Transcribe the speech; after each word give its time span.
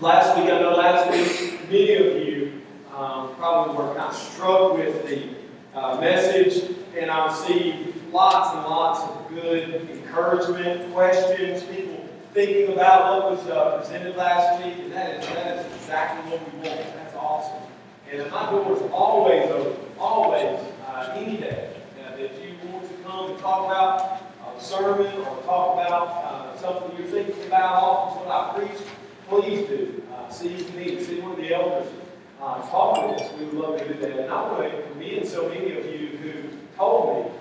Last 0.00 0.38
week, 0.38 0.48
I 0.48 0.60
know 0.60 0.76
last 0.76 1.10
week, 1.10 1.60
many 1.64 1.94
of 1.94 2.24
you 2.24 2.62
um, 2.94 3.34
probably 3.34 3.74
were 3.74 3.92
kind 3.96 4.10
of 4.10 4.14
struck 4.14 4.74
with 4.74 5.08
the 5.08 5.30
uh, 5.76 6.00
message, 6.00 6.76
and 6.96 7.10
I 7.10 7.26
received 7.26 8.12
lots 8.12 8.54
and 8.54 8.64
lots 8.64 9.00
of 9.02 9.28
good 9.28 9.88
encouragement, 9.90 10.92
questions, 10.92 11.64
people 11.64 12.08
thinking 12.32 12.74
about 12.74 13.24
what 13.24 13.38
was 13.38 13.48
uh, 13.48 13.78
presented 13.78 14.14
last 14.14 14.64
week, 14.64 14.76
and 14.78 14.92
that 14.92 15.18
is, 15.18 15.26
that 15.30 15.66
is 15.66 15.74
exactly 15.74 16.30
what 16.30 16.52
we 16.52 16.58
want. 16.58 16.94
That's 16.94 17.16
awesome. 17.16 17.62
And 18.12 18.30
my 18.30 18.50
door 18.52 18.76
is 18.76 18.82
always 18.92 19.50
open, 19.50 19.84
always, 19.98 20.60
uh, 20.86 21.12
any 21.16 21.38
day. 21.38 21.72
Uh, 21.98 22.14
if 22.18 22.30
you 22.40 22.54
want 22.70 22.88
to 22.88 22.94
come 23.02 23.30
and 23.32 23.38
talk 23.40 23.66
about 23.66 24.22
a 24.56 24.62
sermon 24.62 25.12
or 25.22 25.42
talk 25.42 25.74
about 25.74 26.08
uh, 26.08 26.56
something 26.56 26.96
you're 26.96 27.08
thinking 27.08 27.46
about, 27.48 27.82
often 27.82 28.28
what 28.28 28.32
I 28.32 28.58
preach, 28.68 28.80
please 29.28 29.68
do. 29.68 30.02
Uh, 30.14 30.28
see 30.30 30.48
me, 30.74 31.02
see 31.04 31.20
one 31.20 31.32
of 31.32 31.38
the 31.38 31.54
elders. 31.54 31.92
Uh, 32.40 32.60
talk 32.68 33.10
with 33.10 33.20
us. 33.20 33.32
We 33.38 33.46
would 33.46 33.54
love 33.54 33.78
to 33.78 33.88
do 33.88 34.00
that. 34.00 34.20
And 34.20 34.30
I 34.30 34.52
want 34.52 34.70
to 34.70 34.82
commend 34.92 35.26
so 35.26 35.48
many 35.48 35.76
of 35.76 35.84
you 35.86 36.16
who 36.18 36.32
told 36.76 37.26
me 37.26 37.32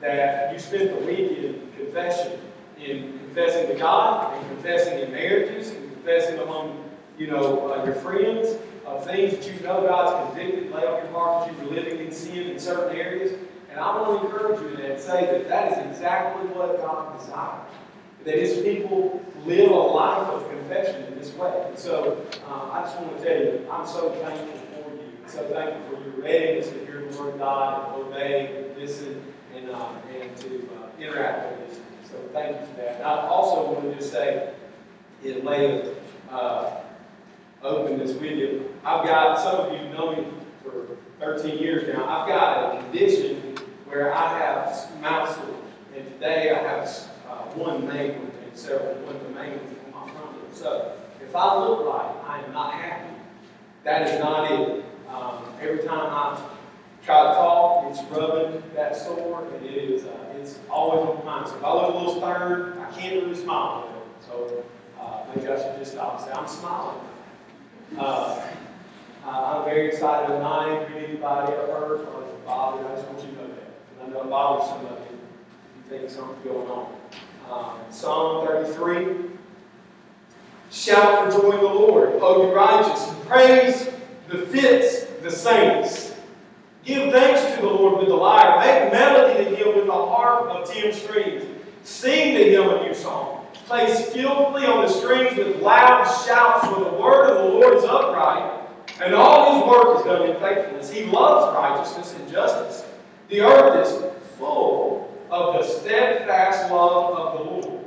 that 0.00 0.52
you 0.52 0.58
spent 0.58 0.98
the 0.98 1.04
week 1.04 1.38
in 1.38 1.72
confession, 1.76 2.38
in 2.78 3.18
confessing 3.18 3.68
to 3.68 3.74
God, 3.74 4.36
and 4.36 4.48
confessing 4.50 5.00
in 5.00 5.10
marriages, 5.10 5.70
and 5.70 5.92
confessing 5.94 6.38
among, 6.38 6.88
you 7.18 7.26
know, 7.26 7.72
uh, 7.72 7.84
your 7.84 7.94
friends 7.96 8.56
of 8.86 9.04
things 9.04 9.32
that 9.32 9.52
you 9.52 9.60
know 9.66 9.82
God's 9.82 10.36
convicted, 10.36 10.70
lay 10.70 10.86
on 10.86 11.02
your 11.02 11.12
heart 11.12 11.48
that 11.48 11.60
you 11.60 11.68
were 11.68 11.74
living 11.74 12.06
in 12.06 12.12
sin 12.12 12.50
in 12.50 12.58
certain 12.58 12.96
areas. 12.96 13.32
And 13.70 13.80
I 13.80 14.00
want 14.00 14.20
to 14.20 14.26
encourage 14.26 14.60
you 14.60 14.76
to 14.76 15.00
say 15.00 15.26
that 15.26 15.48
that 15.48 15.72
is 15.72 15.90
exactly 15.90 16.46
what 16.50 16.76
God 16.78 17.18
desires. 17.18 17.66
That 18.26 18.38
His 18.38 18.60
people 18.60 19.24
live 19.44 19.70
a 19.70 19.74
life 19.74 20.26
of 20.28 20.50
confession 20.50 21.04
in 21.04 21.16
this 21.16 21.32
way. 21.34 21.64
And 21.68 21.78
so 21.78 22.26
uh, 22.48 22.70
I 22.72 22.82
just 22.82 23.00
want 23.00 23.16
to 23.18 23.24
tell 23.24 23.38
you, 23.38 23.66
I'm 23.70 23.86
so 23.86 24.10
thankful 24.10 24.58
for 24.82 24.90
you. 24.90 25.12
so 25.28 25.48
thankful 25.48 25.96
for 25.96 26.02
your 26.02 26.24
readiness 26.24 26.68
to 26.70 26.84
hear 26.84 27.06
the 27.08 27.16
Word 27.16 27.34
of 27.34 27.38
God 27.38 27.94
and 27.94 28.02
obey, 28.04 28.64
listen, 28.76 29.22
and, 29.54 29.70
uh, 29.70 29.90
and 30.20 30.36
to 30.38 30.68
uh, 30.74 31.00
interact 31.00 31.60
with 31.60 31.70
us. 31.70 31.78
So 32.10 32.16
thank 32.32 32.60
you 32.60 32.66
for 32.66 32.76
that. 32.78 32.96
And 32.96 33.04
I 33.04 33.28
also 33.28 33.72
want 33.72 33.84
to 33.84 33.96
just 33.96 34.10
say, 34.10 34.52
in 35.22 35.44
lay 35.44 35.80
of 35.80 35.96
uh, 36.28 36.70
openness 37.62 38.12
with 38.14 38.32
you, 38.32 38.74
I've 38.84 39.06
got, 39.06 39.38
some 39.38 39.54
of 39.54 39.72
you 39.72 39.88
know 39.90 40.16
me 40.16 40.26
for 40.64 40.96
13 41.20 41.58
years 41.58 41.94
now, 41.94 42.04
I've 42.08 42.28
got 42.28 42.74
a 42.74 42.82
condition 42.82 43.56
where 43.86 44.12
I 44.12 44.38
have 44.38 45.00
mouth. 45.00 45.38
And 45.94 46.04
today 46.08 46.50
I 46.50 46.58
have 46.58 46.88
one 47.56 47.86
one 47.86 47.96
and 47.96 48.30
several, 48.54 48.94
one 49.06 49.16
of 49.16 49.22
the 49.22 49.30
main 49.30 49.58
ones 49.58 49.76
on 49.94 50.14
my 50.14 50.20
lip. 50.36 50.52
So 50.52 50.96
if 51.22 51.34
I 51.34 51.58
look 51.58 51.86
like 51.86 52.28
I 52.28 52.42
am 52.42 52.52
not 52.52 52.74
happy, 52.74 53.14
that 53.84 54.08
is 54.08 54.20
not 54.20 54.50
it. 54.50 54.84
Um, 55.08 55.44
every 55.60 55.84
time 55.84 56.10
I 56.10 56.40
try 57.04 57.28
to 57.28 57.34
talk, 57.34 57.90
it's 57.90 58.02
rubbing 58.10 58.62
that 58.74 58.96
sore, 58.96 59.46
and 59.46 59.66
it 59.66 59.74
is, 59.74 60.04
uh, 60.04 60.34
it's 60.38 60.58
always 60.68 61.08
on 61.08 61.24
my 61.24 61.36
mind. 61.36 61.48
So 61.48 61.56
if 61.56 61.64
I 61.64 61.72
look 61.72 61.94
a 61.94 61.96
little 61.96 62.16
stern, 62.16 62.78
I 62.78 62.90
can't 62.92 63.22
really 63.22 63.34
smile. 63.34 63.92
So 64.26 64.64
uh, 65.00 65.24
maybe 65.34 65.48
I 65.48 65.56
should 65.56 65.78
just 65.78 65.92
stop 65.92 66.18
and 66.18 66.28
say, 66.28 66.32
I'm 66.32 66.48
smiling. 66.48 67.00
Uh, 67.96 68.48
I'm 69.24 69.64
very 69.64 69.88
excited. 69.88 70.32
I'm 70.34 70.42
not 70.42 70.68
angry 70.68 70.98
at 70.98 71.08
anybody 71.10 71.52
or 71.52 71.66
hurt 71.66 72.00
or 72.08 72.24
bothered. 72.44 72.86
I 72.86 72.94
just 72.96 73.08
want 73.08 73.20
you 73.24 73.30
to 73.30 73.34
know 73.36 73.48
that. 73.48 74.04
And 74.04 74.14
I 74.14 74.16
know 74.16 74.24
it 74.24 74.30
bothers 74.30 74.68
some 74.68 74.86
of 74.86 74.98
you 75.10 75.18
you 75.76 75.98
think 75.98 76.10
something's 76.10 76.44
going 76.44 76.68
on. 76.68 76.95
Um, 77.50 77.76
Psalm 77.90 78.46
33. 78.46 79.30
Shout 80.70 81.32
for 81.32 81.40
joy 81.40 81.52
in 81.52 81.58
the 81.58 81.64
Lord, 81.64 82.10
O 82.20 82.48
you 82.48 82.54
righteous, 82.54 83.08
and 83.08 83.26
praise 83.26 83.88
befits 84.28 85.04
the 85.22 85.30
saints. 85.30 86.14
Give 86.84 87.12
thanks 87.12 87.54
to 87.54 87.62
the 87.62 87.68
Lord 87.68 87.98
with 87.98 88.08
the 88.08 88.14
lyre. 88.14 88.58
Make 88.58 88.92
melody 88.92 89.44
to 89.44 89.56
him 89.56 89.76
with 89.76 89.86
the 89.86 89.92
harp 89.92 90.48
of 90.48 90.68
ten 90.68 90.92
strings. 90.92 91.44
Sing 91.84 92.34
to 92.34 92.44
him 92.50 92.68
a 92.68 92.84
new 92.84 92.94
song. 92.94 93.46
Play 93.66 93.94
skillfully 93.94 94.66
on 94.66 94.84
the 94.84 94.88
strings 94.88 95.36
with 95.36 95.60
loud 95.62 96.04
shouts, 96.26 96.66
for 96.66 96.80
the 96.80 97.00
word 97.00 97.30
of 97.30 97.44
the 97.44 97.48
Lord 97.48 97.76
is 97.76 97.84
upright, 97.84 98.60
and 99.00 99.14
all 99.14 99.54
his 99.54 99.68
work 99.68 99.98
is 99.98 100.04
done 100.04 100.28
in 100.28 100.36
faithfulness. 100.40 100.90
He 100.90 101.04
loves 101.04 101.54
righteousness 101.56 102.14
and 102.18 102.30
justice. 102.30 102.84
The 103.28 103.40
earth 103.40 103.86
is 103.86 104.04
full 104.36 105.05
of 105.30 105.54
the 105.54 105.62
steadfast 105.62 106.70
love 106.70 107.14
of 107.14 107.38
the 107.38 107.50
Lord, 107.50 107.84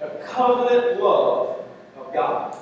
the 0.00 0.08
covenant 0.24 1.00
love 1.00 1.64
of 1.96 2.12
God. 2.12 2.56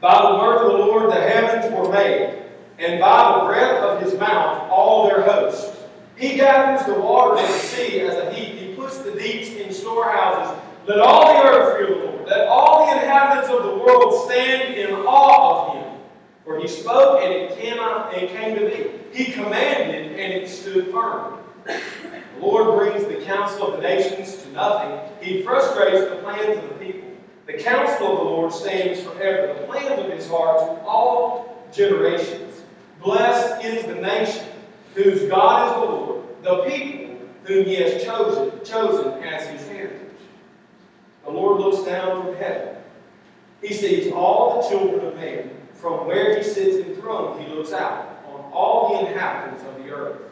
By 0.00 0.30
the 0.30 0.38
word 0.38 0.56
of 0.62 0.72
the 0.72 0.78
Lord 0.78 1.10
the 1.10 1.20
heavens 1.20 1.72
were 1.74 1.90
made, 1.90 2.42
and 2.78 3.00
by 3.00 3.38
the 3.38 3.46
breath 3.46 3.82
of 3.82 4.02
his 4.02 4.18
mouth 4.18 4.68
all 4.70 5.08
their 5.08 5.22
hosts. 5.22 5.78
He 6.16 6.36
gathers 6.36 6.86
the 6.86 7.00
waters 7.00 7.40
of 7.40 7.48
the 7.48 7.58
sea 7.58 8.00
as 8.00 8.14
a 8.16 8.32
heap. 8.32 8.58
He 8.58 8.74
puts 8.74 8.98
the 8.98 9.12
deeps 9.12 9.50
in 9.50 9.72
storehouses. 9.72 10.60
Let 10.86 10.98
all 10.98 11.32
the 11.32 11.48
earth 11.48 11.78
fear 11.78 11.96
the 11.96 12.04
Lord. 12.04 12.28
Let 12.28 12.48
all 12.48 12.86
the 12.86 12.92
inhabitants 12.92 13.50
of 13.50 13.62
the 13.62 13.76
world 13.76 14.28
stand 14.28 14.74
in 14.74 14.94
awe 14.94 15.68
of 15.68 15.74
him. 15.76 16.00
For 16.44 16.58
he 16.58 16.68
spoke, 16.68 17.22
and 17.22 17.32
it 17.32 17.58
cannot 17.58 18.12
and 18.14 18.24
it 18.24 18.30
came 18.30 18.58
to 18.58 18.66
be. 18.66 18.90
He 19.16 19.32
commanded, 19.32 20.12
and 20.12 20.32
it 20.32 20.48
stood 20.48 20.90
firm. 20.90 21.41
The 21.64 22.40
Lord 22.40 22.78
brings 22.78 23.06
the 23.06 23.24
counsel 23.24 23.72
of 23.72 23.80
the 23.80 23.88
nations 23.88 24.42
to 24.42 24.50
nothing. 24.52 24.98
He 25.20 25.42
frustrates 25.42 26.08
the 26.08 26.16
plans 26.16 26.58
of 26.58 26.68
the 26.68 26.84
people. 26.84 27.10
The 27.46 27.54
counsel 27.54 28.12
of 28.12 28.18
the 28.18 28.24
Lord 28.24 28.52
stands 28.52 29.00
forever, 29.00 29.54
the 29.54 29.66
plans 29.66 30.00
of 30.00 30.10
his 30.10 30.28
heart 30.28 30.58
to 30.58 30.84
all 30.84 31.66
generations. 31.72 32.62
Blessed 33.00 33.64
is 33.64 33.84
the 33.86 33.94
nation 33.94 34.46
whose 34.94 35.28
God 35.28 35.68
is 35.68 35.74
the 35.74 35.94
Lord, 35.94 36.24
the 36.42 36.70
people 36.70 37.18
whom 37.44 37.66
he 37.66 37.76
has 37.76 38.02
chosen, 38.02 38.64
chosen 38.64 39.12
as 39.22 39.48
his 39.48 39.68
heritage. 39.68 39.98
The 41.24 41.30
Lord 41.30 41.60
looks 41.60 41.84
down 41.84 42.22
from 42.22 42.34
heaven. 42.36 42.76
He 43.60 43.74
sees 43.74 44.12
all 44.12 44.60
the 44.60 44.68
children 44.68 45.06
of 45.06 45.16
man. 45.16 45.50
From 45.74 46.06
where 46.06 46.36
he 46.36 46.44
sits 46.44 46.86
enthroned, 46.86 47.40
he 47.40 47.52
looks 47.52 47.72
out 47.72 48.22
on 48.26 48.52
all 48.52 48.94
the 48.94 49.08
inhabitants 49.08 49.64
of 49.64 49.82
the 49.82 49.90
earth. 49.90 50.31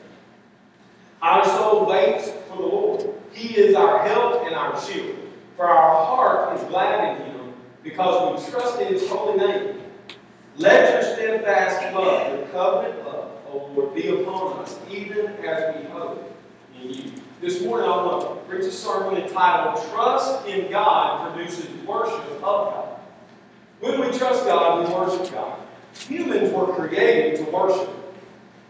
Our 1.21 1.45
soul 1.45 1.85
waits 1.85 2.31
for 2.49 2.57
the 2.57 2.63
Lord. 2.63 3.05
He 3.31 3.55
is 3.55 3.75
our 3.75 4.05
help 4.07 4.45
and 4.45 4.55
our 4.55 4.79
shield. 4.81 5.17
For 5.55 5.65
our 5.65 6.05
heart 6.05 6.57
is 6.57 6.63
glad 6.67 7.21
in 7.21 7.27
him 7.27 7.53
because 7.83 8.43
we 8.43 8.51
trust 8.51 8.79
in 8.79 8.87
his 8.87 9.07
holy 9.07 9.37
name. 9.37 9.81
Let 10.57 10.93
your 10.93 11.15
steadfast 11.15 11.93
love, 11.93 12.37
your 12.37 12.47
covenant 12.47 13.05
love, 13.05 13.31
O 13.47 13.71
Lord, 13.75 13.95
be 13.95 14.07
upon 14.07 14.59
us, 14.59 14.77
even 14.89 15.27
as 15.45 15.75
we 15.75 15.89
hope 15.89 16.35
in 16.81 16.89
you. 16.89 17.11
This 17.39 17.63
morning 17.63 17.89
I 17.89 18.03
want 18.05 18.21
to 18.21 18.49
preach 18.49 18.65
a 18.65 18.71
sermon 18.71 19.21
entitled 19.21 19.83
Trust 19.89 20.45
in 20.47 20.69
God 20.71 21.33
Produces 21.33 21.67
Worship 21.85 22.27
of 22.35 22.41
God. 22.41 22.99
When 23.79 23.99
we 23.99 24.15
trust 24.17 24.45
God, 24.45 24.87
we 24.87 24.93
worship 24.93 25.31
God. 25.33 25.59
Humans 26.07 26.53
were 26.53 26.73
created 26.73 27.43
to 27.43 27.51
worship. 27.51 27.89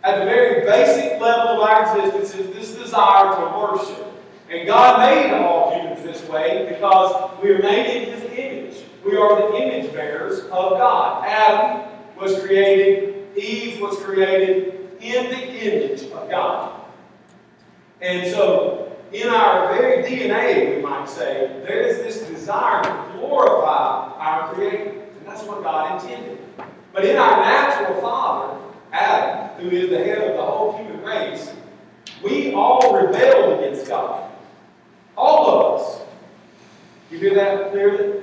At 0.03 0.19
the 0.19 0.25
very 0.25 0.65
basic 0.65 1.21
level 1.21 1.49
of 1.49 1.59
our 1.59 1.83
existence 1.83 2.33
is 2.33 2.53
this 2.55 2.83
desire 2.83 3.35
to 3.35 3.57
worship. 3.57 4.07
And 4.49 4.65
God 4.65 4.99
made 4.99 5.31
all 5.31 5.79
humans 5.79 6.03
this 6.03 6.27
way 6.27 6.65
because 6.69 7.39
we 7.41 7.51
are 7.51 7.59
made 7.59 8.07
in 8.07 8.13
His 8.13 8.23
image. 8.31 8.83
We 9.05 9.15
are 9.15 9.35
the 9.35 9.57
image 9.57 9.93
bearers 9.93 10.39
of 10.45 10.49
God. 10.49 11.25
Adam 11.25 11.87
was 12.19 12.39
created, 12.43 13.37
Eve 13.37 13.79
was 13.79 13.97
created 13.99 14.89
in 14.99 15.29
the 15.29 15.47
image 15.47 16.03
of 16.11 16.29
God. 16.29 16.81
And 18.01 18.29
so, 18.31 18.91
in 19.13 19.27
our 19.27 19.73
very 19.75 20.03
DNA, 20.03 20.75
we 20.75 20.81
might 20.81 21.07
say, 21.07 21.61
there 21.67 21.81
is 21.81 21.97
this 21.97 22.27
desire 22.27 22.81
to 22.81 23.17
glorify 23.17 24.13
our 24.17 24.53
Creator. 24.53 24.89
And 24.89 25.27
that's 25.27 25.43
what 25.43 25.61
God 25.63 26.01
intended. 26.01 26.39
But 26.93 27.05
in 27.05 27.17
our 27.17 27.37
natural 27.41 28.01
father, 28.01 28.70
Adam, 28.91 29.49
who 29.59 29.69
is 29.75 29.89
the 29.89 29.97
head 29.97 30.17
of 30.19 30.35
the 30.35 30.43
whole 30.43 30.77
human 30.77 31.01
race, 31.03 31.51
we 32.23 32.53
all 32.53 32.93
rebelled 32.93 33.59
against 33.59 33.87
God. 33.87 34.29
All 35.17 35.49
of 35.49 35.81
us. 35.81 36.01
You 37.09 37.17
hear 37.19 37.35
that 37.35 37.71
clearly? 37.71 38.21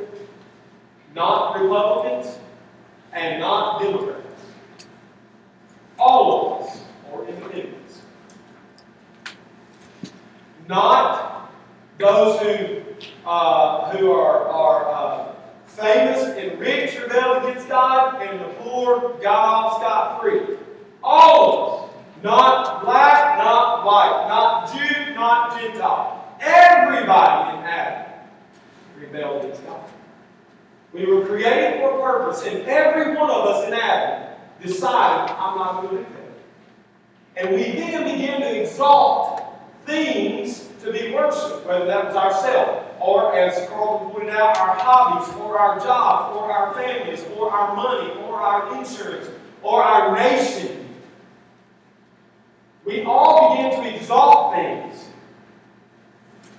not 1.14 1.60
Republicans, 1.60 2.38
and 3.12 3.40
not 3.40 3.80
Democrats. 3.80 4.42
All 5.98 6.60
of 6.60 6.66
us 6.66 6.80
are 7.12 7.26
independents. 7.26 8.02
Not 10.68 11.50
those 11.98 12.40
who, 12.40 12.82
uh, 13.26 13.96
who 13.96 14.12
are, 14.12 14.48
are 14.48 14.88
uh, 14.94 15.34
famous 15.66 16.22
and 16.36 16.58
rich 16.60 16.96
rebelled 17.00 17.44
against 17.44 17.68
God, 17.68 18.22
and 18.22 18.40
the 18.40 18.54
poor 18.60 19.18
got 19.20 19.44
off 19.44 19.80
scot 19.80 20.20
free. 20.20 20.57
Us. 21.08 21.90
Not 22.22 22.84
black, 22.84 23.38
not 23.38 23.84
white, 23.84 24.26
not 24.28 24.72
Jew, 24.72 25.14
not 25.14 25.58
Gentile. 25.58 26.36
Everybody 26.40 27.58
in 27.58 27.64
Adam 27.64 28.12
rebelled 28.98 29.44
against 29.44 29.64
God. 29.64 29.84
We 30.92 31.06
were 31.06 31.24
created 31.24 31.80
for 31.80 31.98
a 31.98 32.02
purpose, 32.02 32.44
and 32.44 32.66
every 32.66 33.14
one 33.14 33.30
of 33.30 33.46
us 33.46 33.66
in 33.68 33.74
Adam 33.74 34.36
decided, 34.60 35.32
I'm 35.32 35.56
not 35.58 35.82
going 35.82 35.98
to 35.98 36.02
do 36.02 36.14
that. 36.14 37.44
And 37.44 37.54
we 37.54 37.62
then 37.78 38.04
began 38.04 38.40
to 38.40 38.62
exalt 38.62 39.42
things 39.86 40.68
to 40.82 40.92
be 40.92 41.12
worshipped, 41.12 41.66
whether 41.66 41.86
that 41.86 42.06
was 42.06 42.16
ourselves, 42.16 42.86
or 43.00 43.34
as 43.36 43.68
Carl 43.68 44.10
pointed 44.12 44.30
out, 44.30 44.56
our 44.58 44.74
hobbies, 44.74 45.32
or 45.36 45.58
our 45.58 45.78
jobs, 45.78 46.36
or 46.36 46.50
our 46.50 46.74
families, 46.74 47.24
or 47.36 47.50
our 47.50 47.76
money, 47.76 48.10
or 48.22 48.40
our 48.40 48.76
insurance, 48.76 49.28
or 49.62 49.82
our 49.82 50.16
nation. 50.16 50.77
We 52.88 53.02
all 53.02 53.54
begin 53.54 53.82
to 53.82 53.96
exalt 53.96 54.54
things 54.54 55.08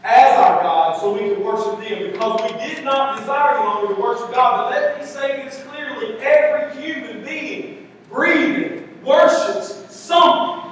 as 0.03 0.37
our 0.37 0.61
God 0.61 1.01
so 1.01 1.11
we 1.11 1.33
can 1.33 1.43
worship 1.43 1.79
them 1.79 2.11
because 2.11 2.43
we 2.43 2.57
did 2.59 2.85
not 2.85 3.17
desire 3.17 3.57
any 3.57 3.65
longer 3.65 3.95
to 3.95 3.99
worship 3.99 4.31
God. 4.31 4.71
But 4.71 4.79
let 4.79 4.99
me 4.99 5.05
say 5.07 5.43
this 5.43 5.63
clearly 5.63 6.19
every 6.19 6.79
human 6.79 7.25
being 7.25 7.89
breathing 8.11 8.87
worships 9.03 9.87
something. 9.89 10.71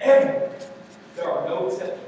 Every. 0.00 0.48
There 1.16 1.28
are 1.28 1.48
no 1.48 1.66
exceptions. 1.66 1.98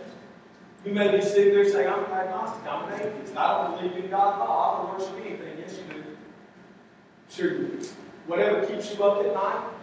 You 0.87 0.93
may 0.93 1.17
be 1.17 1.21
sitting 1.21 1.53
there 1.53 1.69
saying, 1.69 1.89
I'm 1.89 2.05
agnostic, 2.05 2.65
I'm 2.65 2.93
an 2.93 3.01
atheist, 3.01 3.37
I 3.37 3.67
don't 3.67 3.81
believe 3.81 4.05
in 4.05 4.09
God 4.09 4.41
at 4.41 4.47
all, 4.47 4.87
I 4.87 4.87
don't 4.87 5.01
worship 5.01 5.27
anything. 5.27 5.59
Yes, 5.59 5.79
you 5.79 5.95
do. 5.95 7.79
Do. 7.79 7.89
Whatever 8.29 8.65
keeps 8.67 8.95
you 8.95 9.03
up 9.03 9.25
at 9.25 9.35
night, 9.35 9.74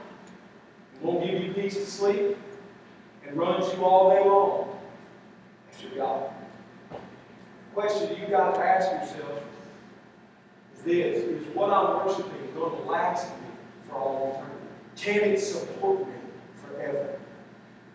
won't 1.01 1.25
give 1.25 1.41
you 1.41 1.53
peace 1.53 1.75
to 1.75 1.85
sleep, 1.85 2.37
and 3.27 3.37
runs 3.37 3.73
you 3.73 3.83
all 3.83 4.09
day 4.09 4.23
long. 4.23 4.79
That's 5.69 5.83
your 5.83 5.91
God. 5.95 6.31
The 6.89 6.97
Question 7.73 8.17
you 8.21 8.27
got 8.27 8.55
to 8.55 8.61
ask 8.61 8.91
yourself 8.91 9.43
is 10.75 10.83
this 10.83 11.17
Is 11.23 11.55
what 11.55 11.71
I'm 11.71 12.05
worshiping 12.05 12.41
going 12.55 12.75
to 12.75 12.89
last 12.89 13.27
me 13.27 13.47
for 13.87 13.95
all 13.95 14.43
eternity? 14.97 15.21
Can 15.23 15.31
it 15.31 15.39
support 15.39 16.07
me 16.07 16.13
forever? 16.55 17.19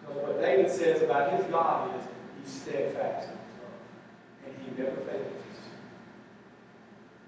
Because 0.01 0.23
what 0.23 0.41
David 0.41 0.71
says 0.71 1.03
about 1.03 1.33
his 1.33 1.45
God 1.47 1.95
is 1.99 2.07
he's 2.43 2.63
steadfast 2.63 3.29
and 4.45 4.55
he 4.65 4.83
never 4.83 4.97
fails 4.97 5.33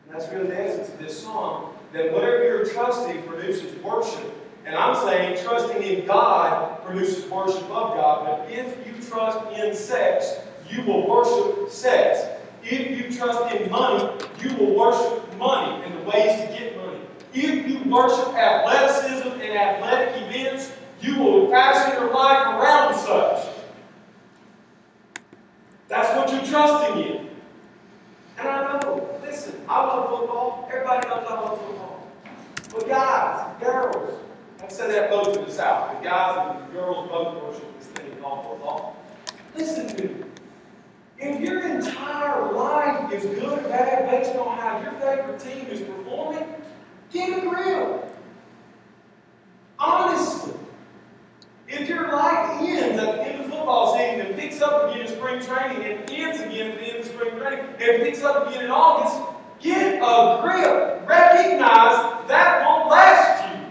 And 0.06 0.14
that's 0.14 0.32
really 0.32 0.48
the 0.48 0.60
essence 0.60 0.88
of 0.88 0.98
this 0.98 1.22
song 1.22 1.76
that 1.92 2.12
whatever 2.12 2.44
you're 2.44 2.66
trusting 2.66 3.22
produces 3.22 3.74
worship 3.82 4.37
and 4.68 4.76
I'm 4.76 4.94
saying 4.94 5.42
trusting 5.42 5.82
in 5.82 6.06
God 6.06 6.84
produces 6.84 7.24
worship 7.30 7.62
of 7.62 7.94
God. 7.94 8.26
But 8.26 8.50
if 8.50 8.86
you 8.86 9.02
trust 9.08 9.58
in 9.58 9.74
sex, 9.74 10.40
you 10.68 10.82
will 10.82 11.08
worship 11.08 11.70
sex. 11.70 12.20
If 12.62 12.90
you 12.90 13.16
trust 13.16 13.54
in 13.54 13.70
money, 13.70 14.12
you 14.42 14.54
will 14.56 14.76
worship 14.76 15.38
money 15.38 15.82
and 15.84 15.94
the 15.98 16.02
ways 16.02 16.38
to 16.42 16.46
get 16.48 16.76
money. 16.76 17.00
If 17.32 17.66
you 17.66 17.90
worship 17.90 18.34
athleticism 18.34 19.40
and 19.40 19.58
athletic 19.58 20.22
events, 20.24 20.70
you 21.00 21.16
will 21.16 21.48
fashion 21.48 22.02
your 22.02 22.12
life 22.12 22.48
around 22.48 22.94
such. 22.94 23.48
That's 25.88 26.14
what 26.14 26.30
you're 26.30 26.44
trusting 26.44 27.04
in. 27.04 27.30
And 28.36 28.48
I 28.48 28.78
know, 28.80 29.18
listen, 29.22 29.62
I 29.66 29.86
love 29.86 30.10
football. 30.10 30.68
Everybody 30.70 31.08
knows 31.08 31.26
I 31.26 31.34
love 31.40 31.58
football. 31.58 32.06
But 32.70 32.86
guys, 32.86 33.62
girls, 33.62 34.27
I 34.62 34.68
said 34.68 34.90
that 34.90 35.10
both 35.10 35.36
in 35.36 35.44
the 35.44 35.50
South. 35.50 35.98
The 35.98 36.08
guys 36.08 36.56
and 36.56 36.68
the 36.68 36.72
girls 36.72 37.08
both 37.08 37.42
worship 37.42 37.78
this 37.78 37.88
thing 37.88 38.16
called 38.20 38.44
football. 38.44 38.96
Listen 39.56 39.96
to 39.96 40.04
me. 40.04 40.24
If 41.18 41.40
your 41.40 41.62
entire 41.62 42.52
life 42.52 43.12
is 43.12 43.24
good 43.24 43.58
or 43.58 43.68
bad 43.68 44.10
based 44.10 44.36
on 44.36 44.58
how 44.58 44.80
your 44.80 44.92
favorite 44.92 45.40
team 45.40 45.66
is 45.66 45.80
performing, 45.80 46.46
get 47.12 47.38
a 47.38 47.48
grip. 47.48 48.14
Honestly. 49.78 50.54
If 51.68 51.88
your 51.88 52.10
life 52.12 52.60
ends 52.62 52.98
at 52.98 53.16
the 53.16 53.22
end 53.22 53.44
of 53.44 53.50
football 53.50 53.94
season 53.94 54.26
and 54.26 54.36
picks 54.36 54.60
up 54.62 54.90
again 54.90 55.06
in 55.06 55.08
spring 55.08 55.40
training 55.42 55.84
and 55.84 56.10
ends 56.10 56.40
again 56.40 56.72
at 56.72 56.78
the 56.78 56.84
end 56.86 56.98
of 57.00 57.06
spring 57.06 57.36
training 57.36 57.66
and 57.78 58.02
picks 58.02 58.22
up 58.22 58.48
again 58.48 58.64
in 58.64 58.70
August, 58.70 59.16
get 59.60 59.96
a 60.02 60.40
grip. 60.42 61.06
Recognize 61.06 62.26
that 62.28 62.64
won't 62.66 62.90
last 62.90 63.54
you. 63.54 63.66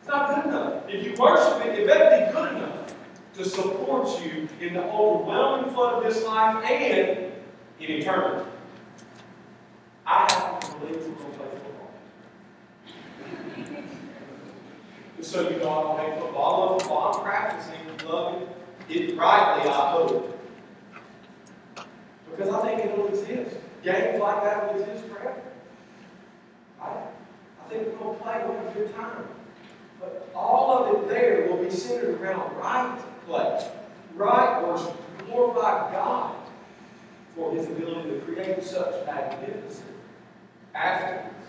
It's 0.00 0.08
not 0.08 0.34
good 0.34 0.46
enough. 0.46 0.82
If 0.88 1.05
you 1.16 1.22
worship 1.22 1.64
it, 1.66 1.78
it 1.78 1.86
better 1.86 2.26
be 2.26 2.32
good 2.32 2.56
enough 2.56 2.94
to 3.34 3.44
support 3.44 4.08
you 4.22 4.48
in 4.60 4.74
the 4.74 4.84
overwhelming 4.84 5.72
flood 5.72 6.04
of 6.04 6.12
this 6.12 6.24
life 6.24 6.64
and 6.64 7.32
in 7.80 7.90
eternity. 7.90 8.50
I 10.06 10.30
happen 10.30 10.70
to 10.70 10.78
believe 10.78 10.96
we're 10.96 11.14
going 11.14 11.32
to 11.32 11.38
play 11.38 11.48
football. 11.48 11.90
So 15.22 15.48
you 15.48 15.56
know, 15.58 15.70
I 15.70 15.82
don't 15.82 15.98
hate 15.98 16.20
football. 16.20 16.44
I 16.44 16.66
love 16.66 16.82
football. 16.82 17.14
I'm 17.16 17.22
practicing, 17.24 18.08
loving 18.08 18.48
it 18.88 19.16
rightly, 19.16 19.70
I 19.70 19.90
hope. 19.90 20.38
Because 22.30 22.54
I 22.54 22.66
think 22.66 22.84
it 22.84 22.96
will 22.96 23.08
exist. 23.08 23.56
Games 23.82 24.20
like 24.20 24.42
that 24.44 24.74
will 24.74 24.82
exist 24.82 25.04
forever. 25.06 25.42
Right? 26.80 27.06
I 27.64 27.68
think 27.68 27.88
we're 27.88 27.98
going 27.98 28.18
to 28.18 28.22
play 28.22 28.34
one 28.44 28.66
of 28.66 28.76
your 28.76 28.88
time. 28.88 29.24
But 30.06 30.38
all 30.38 30.84
of 30.84 31.02
it 31.02 31.08
there 31.08 31.48
will 31.48 31.62
be 31.62 31.70
centered 31.70 32.20
around 32.20 32.56
right 32.56 32.98
play, 33.26 33.70
right 34.14 34.62
worship, 34.66 34.94
to 35.18 35.24
glorify 35.24 35.92
God 35.92 36.36
for 37.34 37.52
His 37.52 37.66
ability 37.66 38.10
to 38.10 38.20
create 38.20 38.62
such 38.62 39.04
magnificent 39.06 39.86
attributes. 40.74 41.46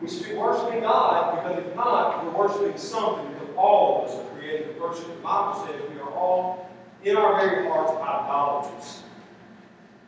We 0.00 0.08
should 0.08 0.26
be 0.26 0.34
worshiping 0.34 0.82
God 0.82 1.36
because 1.36 1.64
if 1.64 1.76
not, 1.76 2.24
we're 2.24 2.46
worshiping 2.46 2.76
something 2.78 3.32
because 3.32 3.48
all 3.56 4.04
of 4.04 4.10
us 4.10 4.16
are 4.16 4.36
created 4.36 4.74
to 4.74 4.80
worship. 4.80 5.06
The 5.06 5.22
Bible 5.22 5.66
says 5.66 5.80
we 5.90 6.00
are 6.00 6.10
all, 6.10 6.68
in 7.02 7.16
our 7.16 7.40
very 7.40 7.66
hearts, 7.68 7.92
idolaters. 7.92 9.02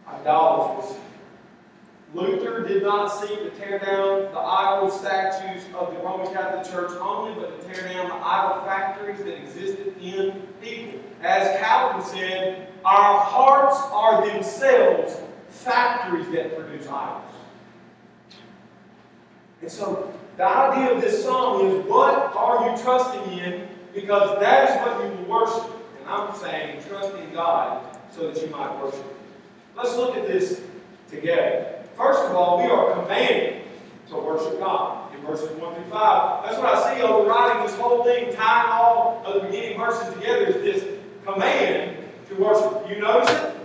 Idolaters. 0.08 0.96
Luther 2.14 2.66
did 2.66 2.82
not 2.82 3.08
seek 3.08 3.38
to 3.38 3.50
tear 3.50 3.78
down 3.78 4.32
the 4.32 4.38
idol 4.38 4.90
statues 4.90 5.64
of 5.74 5.92
the 5.92 6.00
Roman 6.00 6.32
Catholic 6.32 6.64
Church 6.64 6.92
only, 7.00 7.34
but 7.34 7.60
to 7.60 7.74
tear 7.74 7.92
down 7.92 8.08
the 8.08 8.14
idol 8.14 8.64
factories 8.64 9.18
that 9.18 9.36
existed 9.36 9.94
in 10.00 10.40
people. 10.62 11.00
As 11.22 11.58
Calvin 11.60 12.06
said, 12.06 12.72
our 12.84 13.18
hearts 13.18 13.78
are 13.92 14.26
themselves 14.26 15.16
factories 15.48 16.28
that 16.30 16.56
produce 16.56 16.86
idols. 16.86 17.34
And 19.62 19.70
so 19.70 20.14
the 20.36 20.44
idea 20.44 20.94
of 20.94 21.00
this 21.00 21.24
song 21.24 21.66
is 21.66 21.84
what 21.86 22.36
are 22.36 22.70
you 22.70 22.82
trusting 22.82 23.38
in? 23.38 23.68
Because 23.94 24.38
that 24.38 24.70
is 24.70 24.86
what 24.86 25.04
you 25.04 25.18
will 25.18 25.40
worship. 25.40 25.72
And 25.98 26.08
I'm 26.08 26.34
saying 26.36 26.82
trust 26.88 27.14
in 27.16 27.32
God 27.32 27.98
so 28.12 28.30
that 28.30 28.40
you 28.40 28.48
might 28.48 28.80
worship. 28.82 29.04
Let's 29.74 29.96
look 29.96 30.16
at 30.16 30.26
this 30.26 30.62
together. 31.10 31.75
First 31.96 32.24
of 32.24 32.36
all, 32.36 32.58
we 32.58 32.64
are 32.64 32.92
commanded 32.92 33.62
to 34.10 34.16
worship 34.16 34.58
God 34.58 35.14
in 35.14 35.20
verses 35.22 35.50
1 35.52 35.74
through 35.74 35.84
5. 35.84 36.44
That's 36.44 36.58
what 36.58 36.66
I 36.66 36.94
see 36.94 37.02
overriding 37.02 37.66
this 37.66 37.74
whole 37.76 38.04
thing, 38.04 38.34
tying 38.34 38.70
all 38.70 39.22
of 39.24 39.34
the 39.34 39.48
beginning 39.48 39.78
verses 39.78 40.12
together, 40.12 40.46
is 40.46 40.54
this 40.56 40.98
command 41.24 41.96
to 42.28 42.34
worship. 42.34 42.88
You 42.90 43.00
notice 43.00 43.30
it? 43.30 43.56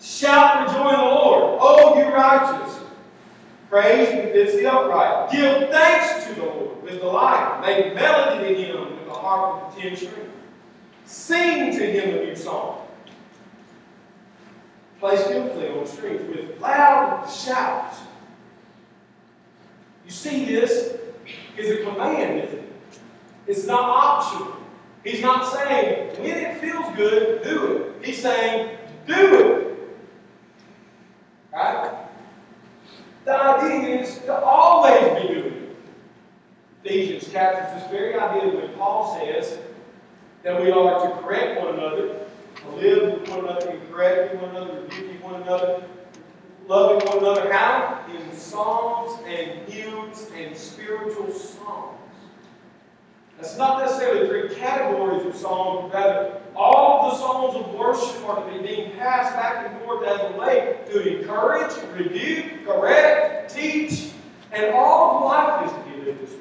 Shout 0.00 0.68
for 0.68 0.74
joy 0.74 0.90
in 0.90 0.98
the 0.98 1.04
Lord, 1.04 1.58
O 1.60 1.98
you 1.98 2.12
righteous. 2.12 2.80
Praise 3.70 4.08
befits 4.08 4.56
the 4.56 4.70
upright. 4.70 5.30
Give 5.30 5.68
thanks 5.70 6.26
to 6.26 6.34
the 6.34 6.46
Lord 6.46 6.82
with 6.82 7.00
the 7.00 7.06
lyre. 7.06 7.60
Make 7.60 7.94
melody 7.94 8.54
to 8.54 8.62
him 8.62 8.96
with 8.96 9.06
the 9.06 9.14
harp 9.14 9.62
of 9.62 9.78
ten 9.78 9.96
strings. 9.96 10.30
Sing 11.04 11.72
to 11.72 11.86
him 11.86 12.18
a 12.18 12.24
new 12.24 12.36
song 12.36 12.85
play 15.06 15.16
skillfully 15.16 15.68
on 15.68 15.84
the 15.84 15.86
strings 15.86 16.36
with 16.36 16.60
loud 16.60 17.30
shouts. 17.30 17.98
You 20.04 20.10
see, 20.10 20.44
this 20.46 20.96
is 21.56 21.70
a 21.70 21.84
command, 21.84 22.40
isn't 22.40 22.58
it? 22.58 22.72
It's 23.46 23.66
not 23.66 23.82
optional. 23.82 24.56
He's 25.04 25.22
not 25.22 25.52
saying, 25.52 26.20
when 26.20 26.30
it 26.30 26.60
feels 26.60 26.96
good, 26.96 27.44
do 27.44 27.76
it. 27.76 28.04
He's 28.04 28.20
saying, 28.20 28.78
do 29.06 29.14
it. 29.14 29.78
Right? 31.52 32.08
The 33.24 33.32
idea 33.32 34.00
is 34.00 34.18
to 34.20 34.34
always 34.40 35.22
be 35.22 35.34
doing 35.34 35.52
it. 35.52 35.76
Ephesians 36.84 37.32
captures 37.32 37.80
this 37.80 37.90
very 37.90 38.14
idea 38.14 38.48
when 38.48 38.72
Paul 38.72 39.20
says 39.20 39.58
that 40.42 40.60
we 40.60 40.70
are 40.72 41.08
to 41.08 41.22
correct 41.22 41.60
one 41.60 41.74
another, 41.74 42.25
live 42.74 43.20
with 43.20 43.28
one 43.28 43.40
another, 43.40 43.70
and 43.70 43.90
correcting 43.90 44.40
one 44.40 44.50
another, 44.50 44.80
rebuking 44.82 45.22
one 45.22 45.42
another, 45.42 45.84
loving 46.66 47.06
one 47.08 47.18
another. 47.18 47.52
How? 47.52 48.04
In 48.12 48.36
psalms 48.36 49.20
and 49.26 49.68
hymns 49.68 50.30
and 50.34 50.56
spiritual 50.56 51.30
songs. 51.30 51.98
That's 53.36 53.58
not 53.58 53.82
necessarily 53.84 54.28
three 54.28 54.54
categories 54.56 55.26
of 55.26 55.36
songs, 55.36 55.92
rather, 55.92 56.40
all 56.54 57.10
the 57.10 57.16
songs 57.16 57.54
of 57.56 57.74
worship 57.74 58.26
are 58.26 58.42
to 58.42 58.58
be 58.58 58.66
being 58.66 58.92
passed 58.92 59.34
back 59.36 59.68
and 59.68 59.82
forth 59.82 60.06
as 60.06 60.34
a 60.34 60.38
way 60.38 60.78
to 60.90 61.18
encourage, 61.18 61.72
rebuke, 61.94 62.64
correct, 62.64 63.54
teach, 63.54 64.12
and 64.52 64.74
all 64.74 65.18
of 65.18 65.24
life 65.24 65.66
is 65.66 65.72
to 65.72 65.90
be 65.90 66.04
lived 66.06 66.22
this 66.22 66.35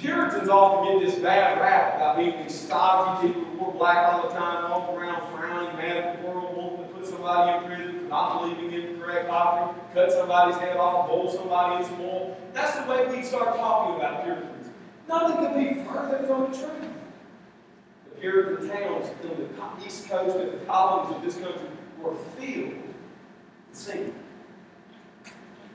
Puritans 0.00 0.48
often 0.48 0.98
get 0.98 1.06
this 1.06 1.18
bad 1.18 1.60
rap 1.60 1.96
about 1.96 2.16
being 2.16 2.42
these 2.42 2.58
stodgy 2.58 3.28
people 3.28 3.44
who 3.44 3.58
wore 3.58 3.72
black 3.74 4.12
all 4.12 4.28
the 4.28 4.34
time, 4.34 4.70
walk 4.70 4.88
around 4.94 5.20
frowning, 5.30 5.76
mad 5.76 5.96
at 5.96 6.22
the 6.22 6.28
world, 6.28 6.56
wanting 6.56 6.88
to 6.88 6.94
put 6.94 7.06
somebody 7.06 7.58
in 7.58 7.70
prison 7.70 8.08
not 8.08 8.40
believing 8.40 8.72
in 8.72 9.00
correct 9.00 9.28
doctrine, 9.28 9.80
cut 9.94 10.10
somebody's 10.10 10.56
head 10.56 10.76
off, 10.76 11.06
bowl 11.06 11.30
somebody 11.30 11.84
in 11.84 11.90
some 11.90 12.00
oil. 12.00 12.36
That's 12.52 12.76
the 12.76 12.90
way 12.90 13.06
we 13.14 13.22
start 13.22 13.56
talking 13.56 13.96
about 13.96 14.24
Puritans. 14.24 14.70
Nothing 15.08 15.36
could 15.36 15.54
be 15.54 15.82
further 15.84 16.26
from 16.26 16.50
the 16.50 16.58
truth. 16.58 16.88
The 18.04 18.20
Puritan 18.20 18.68
towns 18.68 19.10
in 19.22 19.28
the 19.28 19.86
east 19.86 20.08
coast 20.08 20.36
and 20.36 20.60
the 20.60 20.64
colonies 20.64 21.16
of 21.16 21.22
this 21.22 21.36
country 21.36 21.68
were 22.00 22.16
filled 22.38 22.72
with 22.72 22.96
singing. 23.72 24.14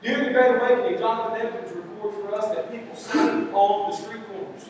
During 0.01 0.25
the 0.25 0.31
Great 0.31 0.55
Awakening, 0.55 0.99
Jonathan 0.99 1.47
Edwards 1.47 1.71
records 2.05 2.17
for 2.21 2.35
us 2.35 2.55
that 2.55 2.71
people 2.71 2.95
sang 2.95 3.53
on 3.53 3.91
the 3.91 3.97
street 3.97 4.21
corners. 4.27 4.65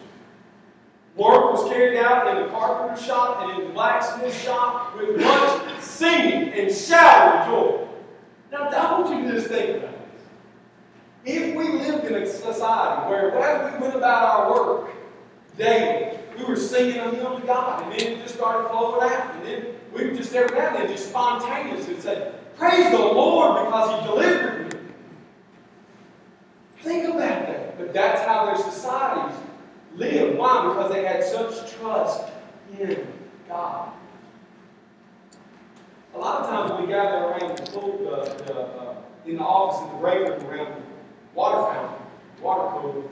Work 1.16 1.54
was 1.54 1.70
carried 1.70 1.98
out 1.98 2.36
in 2.36 2.44
the 2.44 2.50
carpenter 2.50 3.02
shop 3.02 3.42
and 3.42 3.62
in 3.62 3.68
the 3.68 3.74
blacksmith 3.74 4.36
shop 4.42 4.98
with 4.98 5.20
much 5.22 5.82
singing 5.82 6.50
and 6.54 6.74
shouting 6.74 7.52
joy. 7.52 7.88
Now, 8.52 8.70
I 8.70 9.00
want 9.00 9.16
you 9.16 9.30
to 9.30 9.36
just 9.36 9.48
think 9.48 9.78
about 9.78 9.92
this. 9.92 11.34
If 11.34 11.56
we 11.56 11.70
lived 11.70 12.06
in 12.06 12.16
a 12.16 12.26
society 12.26 13.10
where, 13.10 13.38
as 13.40 13.74
we 13.74 13.80
went 13.80 13.96
about 13.96 14.24
our 14.24 14.54
work 14.54 14.92
daily, 15.58 16.18
we 16.38 16.44
were 16.44 16.58
singing 16.58 16.98
a 16.98 17.10
hymn 17.12 17.42
to 17.42 17.48
God, 17.48 17.84
and 17.84 17.94
then 17.94 18.14
it 18.14 18.22
just 18.22 18.36
started 18.36 18.68
flowing 18.68 19.10
out, 19.10 19.36
and 19.36 19.46
then 19.46 19.66
we 19.94 20.06
would 20.08 20.18
just 20.18 20.36
every 20.36 20.58
now 20.58 20.68
and 20.68 20.76
then 20.76 20.88
just 20.90 21.10
spontaneously 21.10 22.00
say, 22.02 22.34
Praise 22.58 22.92
the 22.92 22.98
Lord 22.98 23.66
because 23.66 24.02
He 24.02 24.08
delivered. 24.08 24.55
Think 26.86 27.06
about 27.06 27.48
that. 27.48 27.78
But 27.80 27.94
that's 27.94 28.22
how 28.22 28.46
their 28.46 28.58
societies 28.58 29.36
lived. 29.96 30.38
Why? 30.38 30.68
Because 30.68 30.94
they 30.94 31.04
had 31.04 31.24
such 31.24 31.74
trust 31.74 32.30
in 32.80 33.08
God. 33.50 33.92
A 36.14 36.18
lot 36.20 36.44
of 36.44 36.50
times 36.50 36.82
we 36.82 36.88
gather 36.88 37.26
around 37.26 37.58
the, 37.58 37.80
uh, 37.82 38.38
the 38.38 38.60
uh, 38.60 38.96
in 39.26 39.38
the 39.38 39.44
office 39.44 39.82
in 39.82 39.96
the 39.96 40.00
break 40.00 40.28
room 40.28 40.48
around 40.48 40.76
the 40.76 40.82
water 41.34 41.74
fountain, 41.74 42.06
water 42.40 42.80
cooler. 42.80 43.04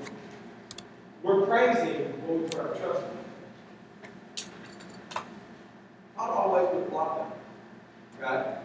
We're 1.23 1.45
praising 1.47 2.13
when 2.27 2.43
we 2.43 2.49
put 2.49 2.59
our 2.59 2.75
trust. 2.75 3.01
Not 6.15 6.29
always 6.29 6.75
look 6.75 6.91
like 6.91 7.17
that. 8.21 8.45
Right? 8.45 8.57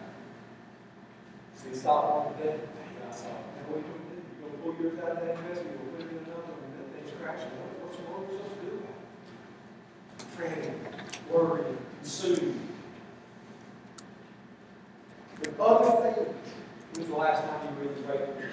See, 1.55 1.73
stop 1.73 2.03
on 2.03 2.33
the. 2.43 2.51
What 2.51 4.08
pull 4.61 4.75
yours 4.79 4.99
out 4.99 5.11
of 5.11 5.25
that 5.25 5.35
investment, 5.37 5.79
to 5.79 5.85
put 5.91 6.01
it 6.01 6.11
in 6.11 6.17
another 6.25 6.53
one, 6.53 6.71
that 6.75 6.87
thing's 6.93 7.13
crashing. 7.21 7.51
What's 7.81 7.97
wrong 8.03 8.27
with 8.27 8.37
supposed 8.37 8.59
to 8.59 8.65
do 8.65 8.73
it? 8.79 8.95
Frantic, 10.35 10.75
worried, 11.31 11.77
consumed. 12.01 12.59
With 15.39 15.59
other 15.59 16.13
things. 16.13 16.35
When's 16.93 17.09
the 17.09 17.15
last 17.15 17.43
time 17.43 17.59
you 17.63 17.87
read 17.87 17.95
the 17.95 18.07
right 18.07 18.27
word? 18.27 18.51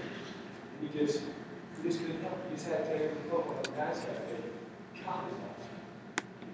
You 0.83 0.89
just, 0.89 1.23
you 1.23 1.91
just 1.91 2.01
couldn't 2.01 2.23
help 2.23 2.35
it. 2.35 2.51
You 2.51 2.57
just 2.57 2.69
had 2.69 2.85
to 2.85 2.93
take 2.93 3.03
it 3.03 3.17
from 3.29 3.63
the 3.63 3.71
guys 3.71 3.99
had 4.01 4.29
to 4.29 4.37
God 5.07 5.25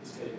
is 0.03 0.19
it 0.19 0.35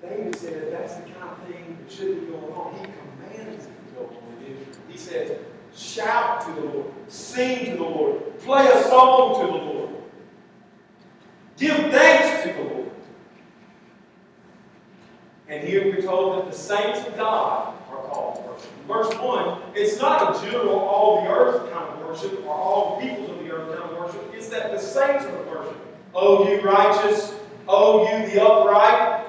David 0.00 0.36
said 0.36 0.72
that's 0.72 0.94
the 0.94 1.02
kind 1.02 1.30
of 1.30 1.38
thing 1.46 1.76
that 1.78 1.92
should 1.92 2.20
be 2.20 2.26
going 2.26 2.52
on. 2.52 2.74
He 2.74 2.86
commands 2.86 3.66
it 3.66 3.68
to 3.68 3.94
go 3.94 4.04
on. 4.06 4.56
He 4.88 4.96
says, 4.96 5.38
shout 5.74 6.40
to 6.46 6.52
the 6.52 6.66
Lord, 6.66 6.86
sing 7.08 7.66
to 7.66 7.76
the 7.76 7.82
Lord, 7.82 8.38
play 8.40 8.66
a 8.66 8.82
song 8.84 9.40
to 9.40 9.46
the 9.46 9.58
Lord, 9.58 9.90
give 11.56 11.76
thanks 11.90 12.42
to 12.44 12.52
the 12.52 12.74
Lord. 12.74 12.90
And 15.48 15.66
here 15.66 15.84
we're 15.84 16.02
told 16.02 16.38
that 16.38 16.50
the 16.50 16.56
saints 16.56 17.06
of 17.06 17.16
God 17.16 17.74
are 17.90 18.02
called 18.04 18.36
to 18.36 18.42
worship. 18.42 18.70
Verse 18.86 19.14
1, 19.20 19.62
it's 19.74 20.00
not 20.00 20.36
a 20.36 20.44
general 20.44 20.78
all 20.78 21.22
the 21.22 21.28
earth 21.28 21.72
kind 21.72 21.88
of 21.90 22.06
worship 22.06 22.44
or 22.46 22.54
all 22.54 23.00
the 23.00 23.06
peoples 23.06 23.30
of 23.30 23.38
the 23.38 23.50
earth 23.50 23.76
kind 23.76 23.90
of 23.90 23.98
worship. 23.98 24.30
It's 24.32 24.48
that 24.48 24.70
the 24.70 24.78
saints 24.78 25.24
are 25.24 25.42
worship. 25.44 25.76
O 26.14 26.48
you 26.48 26.60
righteous, 26.60 27.34
O 27.68 28.02
you 28.02 28.30
the 28.30 28.42
upright. 28.42 29.26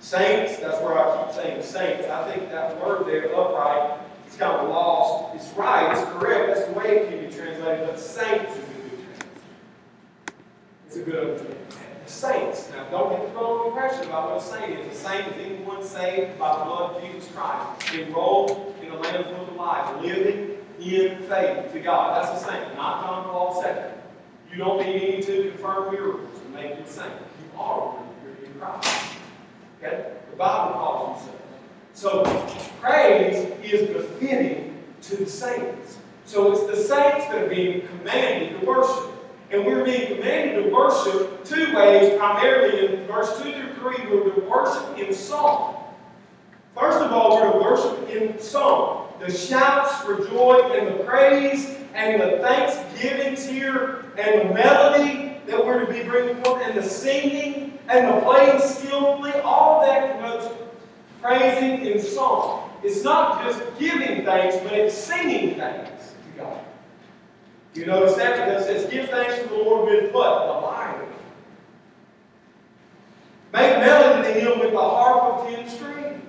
Saints, 0.00 0.58
that's 0.58 0.82
where 0.82 0.98
I 0.98 1.24
keep 1.26 1.34
saying 1.34 1.62
saints. 1.62 2.08
I 2.08 2.32
think 2.32 2.50
that 2.50 2.80
word 2.84 3.06
there, 3.06 3.34
upright, 3.36 4.00
is 4.30 4.36
kind 4.36 4.52
of 4.52 4.68
lost. 4.68 5.34
It's 5.34 5.52
right, 5.56 5.92
it's 5.92 6.10
correct, 6.12 6.54
that's 6.54 6.66
the 6.66 6.72
way 6.72 6.98
it 6.98 7.08
can 7.08 7.28
be 7.28 7.34
translated, 7.34 7.86
but 7.86 7.98
saints 7.98 8.56
is 8.56 8.64
a 8.64 8.72
good 8.72 9.04
translation. 9.04 9.30
It's 10.86 10.96
a 10.96 11.02
good 11.02 11.28
understanding 11.28 11.60
saints. 12.10 12.68
Now, 12.70 12.84
don't 12.90 13.10
get 13.10 13.32
the 13.32 13.40
wrong 13.40 13.68
impression 13.68 14.04
about 14.04 14.30
what 14.30 14.42
a 14.42 14.44
saint 14.44 14.78
is. 14.78 14.96
A 14.96 15.00
saint 15.00 15.28
is 15.28 15.46
anyone 15.46 15.82
saved 15.82 16.38
by 16.38 16.58
the 16.58 16.64
blood 16.64 16.96
of 16.96 17.02
Jesus 17.02 17.30
Christ, 17.32 17.94
enrolled 17.94 18.74
in 18.82 18.90
a 18.90 18.98
land 18.98 19.24
full 19.26 19.48
of 19.48 19.56
life, 19.56 20.02
living 20.02 20.58
in 20.80 21.22
faith 21.22 21.72
to 21.72 21.80
God. 21.80 22.22
That's 22.22 22.42
a 22.42 22.44
saint, 22.44 22.74
not 22.74 23.04
John 23.04 23.24
Paul 23.24 23.64
II. 23.64 23.72
You 24.50 24.58
don't 24.58 24.84
need 24.84 25.14
any 25.14 25.22
to 25.22 25.50
confirm 25.50 25.92
miracles 25.92 26.40
to 26.40 26.48
make 26.48 26.76
you 26.76 26.84
a 26.84 26.86
saint. 26.86 27.12
You 27.12 27.58
are 27.60 27.80
one 27.80 28.08
you're 28.24 28.46
in 28.46 28.58
Christ. 28.58 29.16
Okay? 29.78 30.12
The 30.30 30.36
Bible 30.36 30.74
calls 30.74 31.22
you 31.22 31.32
so. 31.32 31.39
So, 32.00 32.24
praise 32.80 33.52
is 33.62 33.88
befitting 33.88 34.82
to 35.02 35.16
the 35.16 35.26
saints. 35.26 35.98
So, 36.24 36.50
it's 36.50 36.64
the 36.64 36.74
saints 36.74 37.26
that 37.26 37.42
are 37.42 37.46
being 37.46 37.86
commanded 37.88 38.58
to 38.58 38.66
worship. 38.66 39.12
And 39.50 39.66
we're 39.66 39.84
being 39.84 40.16
commanded 40.16 40.64
to 40.64 40.70
worship 40.70 41.44
two 41.44 41.76
ways, 41.76 42.18
primarily 42.18 42.86
in 42.86 43.06
verse 43.06 43.36
2 43.42 43.52
through 43.52 43.74
3, 43.74 44.06
we're 44.10 44.32
to 44.32 44.40
worship 44.48 44.98
in 44.98 45.12
song. 45.12 45.92
First 46.74 47.00
of 47.00 47.12
all, 47.12 47.36
we're 47.36 47.52
to 47.52 47.58
worship 47.58 48.08
in 48.08 48.40
song. 48.40 49.12
The 49.20 49.30
shouts 49.30 50.02
for 50.02 50.26
joy 50.26 50.72
and 50.72 50.86
the 50.86 51.04
praise 51.04 51.76
and 51.92 52.18
the 52.18 52.38
thanksgivings 52.38 53.46
here 53.46 54.06
and 54.16 54.48
the 54.48 54.54
melody 54.54 55.36
that 55.46 55.66
we're 55.66 55.84
to 55.84 55.92
be 55.92 56.02
bringing 56.08 56.42
forth 56.42 56.62
and 56.62 56.78
the 56.78 56.82
singing 56.82 57.78
and 57.90 58.08
the 58.08 58.22
playing 58.22 58.58
skillfully, 58.58 59.32
all 59.42 59.82
that 59.82 60.14
connotes 60.14 60.46
praising 61.22 61.86
in 61.86 62.00
song. 62.00 62.70
It's 62.82 63.02
not 63.04 63.44
just 63.44 63.62
giving 63.78 64.24
thanks, 64.24 64.56
but 64.58 64.72
it's 64.72 64.94
singing 64.94 65.56
thanks 65.56 66.14
to 66.14 66.40
God. 66.40 66.64
You 67.74 67.86
notice 67.86 68.16
that 68.16 68.46
because 68.46 68.66
it 68.66 68.80
says, 68.80 68.90
Give 68.90 69.08
thanks 69.08 69.38
to 69.42 69.48
the 69.48 69.54
Lord 69.54 69.90
with 69.90 70.12
what? 70.12 70.46
The 70.46 70.66
lyre. 70.66 71.06
Make 73.52 73.78
melody 73.78 74.34
to 74.34 74.40
him 74.40 74.58
with 74.60 74.72
the 74.72 74.78
harp 74.78 75.40
of 75.40 75.48
ten 75.48 75.68
strings. 75.68 76.22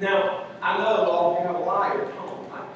Now, 0.00 0.46
I 0.60 0.78
know 0.78 1.10
all 1.10 1.36
of 1.36 1.42
you 1.42 1.46
have 1.46 1.56
a 1.56 1.64
lyre 1.64 2.06
at 2.06 2.12
home, 2.14 2.46
right? 2.50 2.68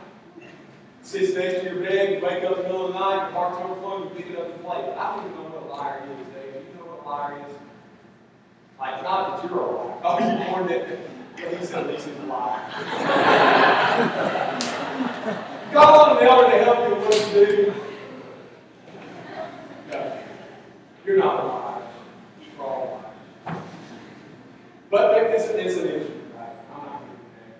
Sits 1.02 1.35
next 1.35 1.61
to 1.61 1.64
your 1.64 1.83
bed, 1.83 2.12
you 2.12 2.26
wake 2.26 2.45
up 2.45 2.57
in 2.57 2.62
the 2.62 2.62
middle 2.64 2.87
of 2.87 2.93
the 2.93 2.99
night, 2.99 3.31
your 3.31 3.33
heart's 3.33 3.59
overflowing, 3.59 4.05
you 4.05 4.14
pick 4.14 4.26
it 4.31 4.38
up 4.38 4.55
and 4.55 4.64
play 4.64 4.78
it. 4.78 4.97
I 4.97 5.17
don't 5.17 5.25
even 5.25 5.37
know 5.37 5.50
what 5.50 5.62
a 5.62 5.83
lyre 5.83 6.02
is, 6.05 6.26
Dave. 6.28 6.62
You 6.69 6.78
know 6.78 6.87
what 6.87 7.05
a 7.05 7.09
lyre 7.09 7.47
is? 7.49 7.67
Like, 8.80 9.02
not 9.02 9.42
that 9.42 9.50
you're 9.50 9.58
a 9.58 9.76
liar. 9.76 10.00
Oh, 10.04 10.18
you 10.18 10.44
born 10.44 10.68
that. 10.68 10.88
Yeah, 11.37 11.58
he 11.58 11.64
said 11.66 11.85
at 11.85 11.90
least 11.90 12.06
he's 12.06 12.16
a 12.16 12.26
liar. 12.26 12.61
God 15.73 16.11
on 16.11 16.16
the 16.16 16.23
elder 16.23 16.50
to 16.50 16.64
help 16.64 16.88
you 16.88 16.94
with 16.94 17.04
what 17.04 17.12
to 17.12 17.47
do. 17.47 17.75
No. 19.90 19.99
You're 21.04 21.18
not 21.18 21.44
alive. 21.44 21.82
You're 22.56 22.66
all 22.66 23.02
a 23.47 23.50
liar. 23.50 23.62
But 24.90 25.12
there 25.12 25.35
is 25.35 25.49
an 25.50 25.58
issue, 25.58 26.11
right? 26.37 26.56
I'm 26.73 26.85
not 26.87 27.02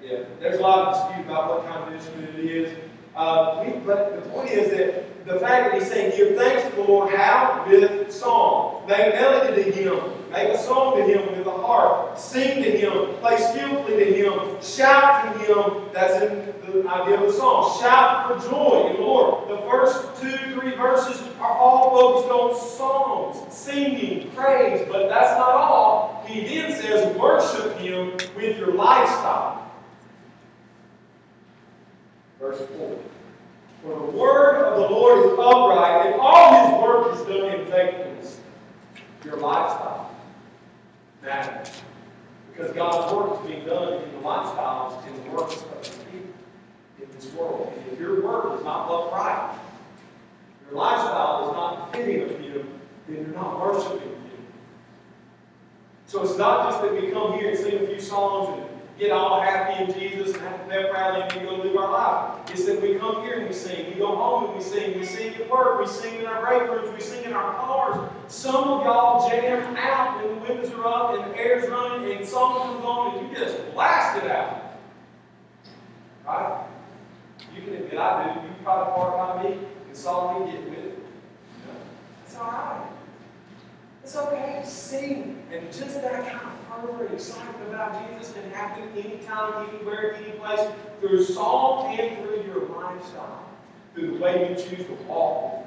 yeah. 0.03 0.25
There's 0.41 0.59
a 0.59 0.63
lot 0.63 0.89
of 0.89 0.95
dispute 0.95 1.27
about 1.27 1.49
what 1.49 1.67
kind 1.67 1.83
of 1.89 1.95
instrument 1.95 2.39
it 2.39 2.45
is. 2.45 2.88
Uh, 3.19 3.65
we, 3.67 3.73
but 3.81 4.23
the 4.23 4.31
point 4.31 4.51
is 4.51 4.71
that 4.71 5.27
the 5.27 5.41
fact 5.41 5.73
that 5.73 5.75
he's 5.75 5.91
saying, 5.91 6.17
give 6.17 6.37
thanks 6.37 6.69
to 6.71 6.77
the 6.77 6.83
Lord, 6.83 7.13
how? 7.13 7.67
With 7.69 8.13
song. 8.13 8.87
Make 8.87 9.13
melody 9.15 9.65
to 9.65 9.73
him 9.73 10.19
Make 10.31 10.49
a 10.49 10.59
song 10.59 10.99
to 10.99 11.03
Him 11.05 11.27
with 11.35 11.45
the 11.45 11.51
harp. 11.51 12.19
Sing 12.19 12.63
to 12.63 12.71
Him. 12.71 13.15
Play 13.21 13.39
skillfully 13.39 13.97
to 13.97 14.13
Him. 14.13 14.63
Shout 14.63 15.25
to 15.25 15.39
Him. 15.41 15.89
That's 15.95 16.23
in 16.23 16.55
the 16.71 16.87
idea 16.87 17.19
of 17.19 17.23
the 17.23 17.33
song. 17.33 17.81
Shout 17.81 18.29
for 18.29 18.51
joy 18.51 18.93
the 18.93 19.01
Lord. 19.01 19.49
The 19.49 19.57
first 19.71 20.21
two, 20.21 20.37
three 20.53 20.75
verses 20.75 21.23
are 21.41 21.57
all 21.57 21.97
focused 21.97 22.31
on 22.31 22.77
songs, 22.77 23.55
singing, 23.55 24.31
praise, 24.33 24.87
but 24.91 25.09
that's 25.09 25.39
not 25.39 25.55
all. 25.55 26.23
He 26.27 26.47
then 26.47 26.73
says, 26.73 27.17
worship 27.17 27.79
Him 27.79 28.13
with 28.37 28.59
your 28.59 28.75
lifestyle. 28.75 29.58
Verse 32.41 32.59
4. 32.59 32.99
For 33.83 33.89
the 33.89 34.17
word 34.17 34.65
of 34.65 34.81
the 34.81 34.89
Lord 34.89 35.27
is 35.27 35.33
upright, 35.33 36.07
and 36.07 36.21
all 36.21 36.53
his 36.53 36.83
work 36.83 37.15
is 37.15 37.21
done 37.27 37.61
in 37.61 37.67
faithfulness. 37.67 38.41
Your 39.25 39.37
lifestyle 39.37 40.15
matters. 41.23 41.83
Because 42.53 42.73
God's 42.75 43.13
work 43.13 43.41
is 43.41 43.47
being 43.47 43.65
done 43.65 44.03
in 44.03 44.13
the 44.13 44.19
lifestyles 44.19 45.07
and 45.07 45.17
the 45.25 45.31
works 45.31 45.57
of 45.57 45.71
the 45.71 45.91
people 46.11 46.31
in 47.01 47.09
this 47.15 47.33
world. 47.35 47.73
And 47.77 47.93
if 47.93 48.01
your 48.01 48.23
work 48.23 48.59
is 48.59 48.65
not 48.65 48.91
upright, 48.91 49.57
your 50.67 50.79
lifestyle 50.79 51.49
is 51.49 51.55
not 51.55 51.93
fitting 51.93 52.23
of 52.23 52.31
Him, 52.41 52.69
then 53.07 53.17
you're 53.17 53.35
not 53.35 53.61
worshiping 53.61 54.01
Him. 54.01 54.47
So 56.07 56.23
it's 56.23 56.37
not 56.37 56.71
just 56.71 56.83
that 56.83 56.93
we 56.93 57.11
come 57.11 57.35
here 57.35 57.51
and 57.51 57.59
sing 57.59 57.85
a 57.85 57.87
few 57.87 58.01
songs 58.01 58.59
and 58.59 58.78
get 58.99 59.13
all 59.13 59.41
happy 59.41 59.85
in 59.85 59.99
Jesus 59.99 60.35
and 60.35 60.43
have 60.43 60.69
pep 60.69 60.93
rally 60.93 61.23
and 61.23 61.33
we 61.33 61.47
go 61.47 61.63
live 61.63 61.77
our 61.77 61.93
life. 61.93 62.51
It's 62.51 62.67
that 62.67 62.83
we 62.83 62.97
come 62.97 63.23
here 63.23 63.39
and 63.39 63.49
we 63.49 63.55
sing. 63.55 63.93
We 63.93 63.95
go 63.95 64.17
home 64.17 64.47
and 64.47 64.55
we 64.57 64.63
sing. 64.63 64.99
We 64.99 65.07
sing 65.07 65.35
at 65.37 65.49
work. 65.49 65.81
We 65.81 65.87
sing 65.87 66.19
in 66.19 66.27
our 66.27 66.45
break 66.45 66.69
rooms. 66.69 66.93
We 66.93 67.01
sing 67.01 67.25
in 67.25 67.33
our 67.33 67.55
cars. 67.55 68.11
Some 68.27 68.57
of 68.57 68.85
y'all 68.85 69.29
jam 69.31 69.77
out 69.77 70.17
when 70.17 70.35
the 70.35 70.41
windows 70.41 70.73
are 70.73 70.87
up 70.87 71.15
and 71.15 71.33
the 71.33 71.39
air's 71.39 71.69
running 71.71 72.17
and 72.17 72.27
song 72.27 72.59
comes 72.59 72.85
on 72.85 73.19
and 73.19 73.31
you 73.31 73.37
just 73.37 73.73
blast 73.73 74.23
it 74.23 74.31
out. 74.31 74.79
Right? 76.27 76.67
You 77.55 77.63
can 77.63 77.75
admit 77.75 77.99
I 77.99 78.35
do. 78.35 78.41
You 78.41 78.55
to 78.59 78.65
part 78.65 79.37
by 79.37 79.43
me 79.45 79.59
and 79.87 79.97
saw 79.97 80.45
me 80.45 80.51
get 80.53 80.69
with 80.69 80.79
it. 80.79 80.99
It's 82.27 82.37
all 82.37 82.45
right. 82.45 82.89
It's 84.03 84.17
okay 84.17 84.61
to 84.63 84.69
sing 84.69 85.43
and 85.53 85.73
just 85.73 86.03
that 86.03 86.27
kind 86.27 86.49
of 86.49 86.58
fervor 86.81 87.07
and 87.07 87.15
excitement 87.15 87.69
about 87.69 88.09
Jesus 88.09 88.33
can 88.33 88.51
happen 88.51 88.89
anytime, 88.97 89.69
anywhere, 89.69 90.15
any 90.15 90.33
place, 90.39 90.61
through 91.01 91.25
song 91.25 91.99
and 91.99 92.19
through 92.19 92.43
your 92.45 92.69
lifestyle, 92.77 93.49
through 93.95 94.13
the 94.13 94.19
way 94.19 94.51
you 94.51 94.57
choose 94.57 94.87
to 94.87 94.93
walk 95.07 95.67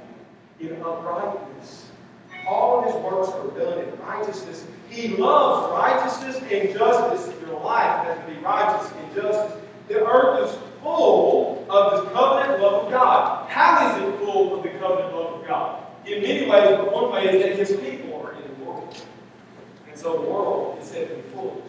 in 0.60 0.82
uprightness. 0.82 1.88
All 2.48 2.80
of 2.80 2.86
his 2.86 2.96
works 3.04 3.30
are 3.30 3.48
done 3.60 3.88
in 3.88 4.00
righteousness. 4.00 4.66
He 4.90 5.10
loves 5.10 5.72
righteousness 5.72 6.38
and 6.52 6.78
justice. 6.78 7.34
in 7.34 7.48
Your 7.48 7.60
life 7.62 8.06
has 8.06 8.20
to 8.26 8.34
be 8.34 8.40
righteous 8.40 8.92
and 8.92 9.16
justice. 9.16 9.62
The 9.88 10.06
earth 10.06 10.50
is 10.50 10.58
full 10.82 11.66
of 11.70 12.04
the 12.04 12.12
covenant 12.12 12.62
love 12.62 12.86
of 12.86 12.92
God. 12.92 13.50
How 13.50 13.88
is 13.90 14.04
it 14.04 14.18
full 14.20 14.58
of 14.58 14.64
the 14.64 14.70
covenant 14.70 15.16
love 15.16 15.42
of 15.42 15.48
God? 15.48 15.84
In 16.06 16.22
many 16.24 16.50
ways, 16.50 16.78
but 16.78 16.92
one 16.92 17.12
way 17.12 17.28
is 17.28 17.44
that 17.44 17.56
his 17.58 17.80
people 17.80 18.22
are 18.22 18.34
in 18.34 18.42
the 18.42 18.66
world. 18.66 19.02
And 19.90 19.91
so 20.02 20.14
the 20.18 20.30
world 20.30 20.80
is 20.82 20.88
said 20.88 21.10
to 21.10 21.16
be 21.16 21.22
full 21.30 21.64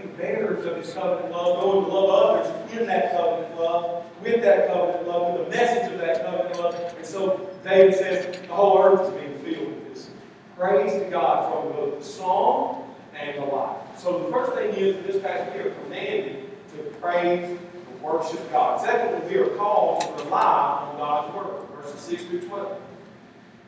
the 0.00 0.08
bearers 0.08 0.64
of 0.64 0.76
his 0.76 0.92
covenant 0.94 1.30
love 1.32 1.60
go 1.60 1.80
to 1.80 1.86
love 1.86 2.10
others 2.10 2.72
in 2.72 2.86
that 2.86 3.12
covenant 3.12 3.58
love, 3.58 4.04
with 4.22 4.42
that 4.42 4.68
covenant 4.68 5.06
love, 5.06 5.38
with 5.38 5.48
the 5.48 5.56
message 5.56 5.92
of 5.92 5.98
that 5.98 6.24
covenant 6.24 6.58
love. 6.58 6.94
And 6.96 7.06
so 7.06 7.50
David 7.64 7.94
says 7.94 8.40
the 8.40 8.46
whole 8.48 8.82
earth 8.82 9.12
is 9.12 9.20
being 9.20 9.38
filled 9.38 9.68
with 9.68 9.94
this. 9.94 10.10
Praise 10.56 10.92
to 10.92 11.10
God 11.10 11.52
from 11.52 11.72
both 11.72 11.98
the 11.98 12.04
song 12.04 12.94
and 13.18 13.36
the 13.36 13.46
life. 13.46 13.76
So 13.98 14.24
the 14.24 14.32
first 14.32 14.52
thing 14.54 14.74
is, 14.74 15.04
this 15.06 15.22
passage, 15.22 15.54
we 15.54 15.70
are 15.70 15.74
commanded 15.84 16.50
to 16.72 16.82
praise 17.00 17.50
and 17.50 18.02
worship 18.02 18.50
God. 18.50 18.80
Secondly, 18.80 19.28
we 19.28 19.40
are 19.40 19.48
called 19.56 20.02
to 20.02 20.24
rely 20.24 20.88
on 20.90 20.96
God's 20.96 21.36
word 21.36 21.68
verses 21.76 22.00
6 22.00 22.24
through 22.24 22.48
12. 22.48 22.80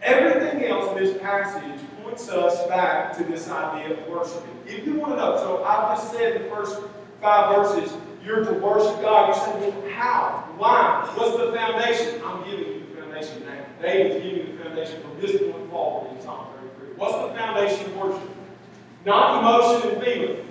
Everything 0.02 0.64
else 0.64 0.90
in 0.92 1.04
this 1.04 1.18
passage 1.18 1.80
points 2.02 2.28
us 2.28 2.66
back 2.68 3.16
to 3.16 3.24
this 3.24 3.48
idea 3.48 3.98
of 3.98 4.07
worshiping. 4.07 4.57
If 4.66 4.87
you 4.87 4.94
want 4.94 5.12
to 5.12 5.16
know, 5.16 5.37
so 5.37 5.64
I've 5.64 5.96
just 5.96 6.12
said 6.12 6.44
the 6.44 6.48
first 6.50 6.80
five 7.20 7.57
verses, 7.57 7.96
you're 8.24 8.44
to 8.44 8.52
worship 8.54 9.00
God. 9.02 9.28
You 9.28 9.35
say, 9.35 9.70
well, 9.70 9.90
how? 9.90 10.48
Why? 10.57 11.11
What's 11.14 11.37
the 11.37 11.52
foundation? 11.52 12.22
I'm 12.24 12.44
giving 12.44 12.66
you 12.66 12.87
the 12.94 13.00
foundation 13.00 13.44
now. 13.44 13.64
David's 13.80 14.22
giving 14.22 14.38
you 14.38 14.57
the 14.57 14.64
foundation 14.64 15.02
from 15.02 15.20
this 15.20 15.33
point 15.33 15.70
forward 15.70 16.16
in 16.16 16.22
Psalm 16.22 16.46
33. 16.78 16.96
What's 16.96 17.14
the 17.14 17.38
foundation 17.38 17.87
of 17.87 17.96
worship? 17.96 18.30
Not 19.04 19.40
emotion 19.40 19.90
and 19.90 20.02
feeling. 20.02 20.48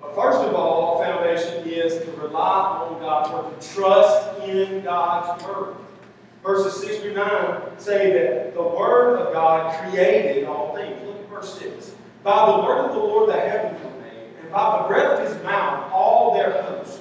But 0.00 0.14
first 0.14 0.38
of 0.38 0.54
all, 0.54 1.02
foundation 1.02 1.68
is 1.68 2.04
to 2.04 2.10
rely 2.12 2.86
on 2.88 3.00
God's 3.00 3.30
word, 3.30 3.60
to 3.60 3.74
trust 3.74 4.40
in 4.44 4.82
God's 4.82 5.44
word. 5.44 5.74
Verses 6.42 6.80
6 6.82 7.00
through 7.00 7.14
9 7.14 7.78
say 7.78 8.12
that 8.12 8.54
the 8.54 8.62
word 8.62 9.16
of 9.16 9.32
God 9.32 9.90
created 9.90 10.44
all 10.44 10.74
things. 10.74 11.00
Look 11.04 11.20
at 11.20 11.28
verse 11.28 11.58
6. 11.58 11.94
By 12.22 12.52
the 12.52 12.62
word 12.62 12.86
of 12.86 12.92
the 12.92 12.98
Lord 12.98 13.28
the 13.28 13.40
heavens 13.40 13.82
were 13.84 14.00
made, 14.00 14.30
and 14.40 14.50
by 14.50 14.82
the 14.82 14.88
breath 14.88 15.20
of 15.20 15.26
his 15.26 15.42
mouth 15.42 15.90
all 15.92 16.34
their 16.34 16.62
host. 16.62 17.00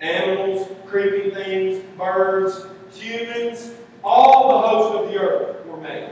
Animals, 0.00 0.68
creeping 0.86 1.32
things, 1.32 1.84
birds, 1.96 2.66
humans, 2.92 3.72
all 4.02 4.48
the 4.48 4.68
hosts 4.68 5.00
of 5.00 5.12
the 5.12 5.18
earth 5.18 5.66
were 5.66 5.78
made. 5.78 6.10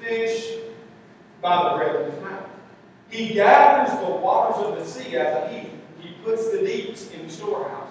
Fish, 0.00 0.58
by 1.40 1.70
the 1.70 1.76
breath 1.76 1.96
of 1.96 2.12
his 2.12 2.22
mouth. 2.22 2.48
He 3.08 3.34
gathers 3.34 3.98
the 4.00 4.14
waters 4.16 4.66
of 4.66 4.76
the 4.76 4.84
sea 4.84 5.16
as 5.16 5.44
a 5.44 5.48
heap. 5.48 5.70
He 6.00 6.14
puts 6.24 6.50
the 6.50 6.58
deeps 6.58 7.10
in 7.10 7.28
storehouses. 7.28 7.85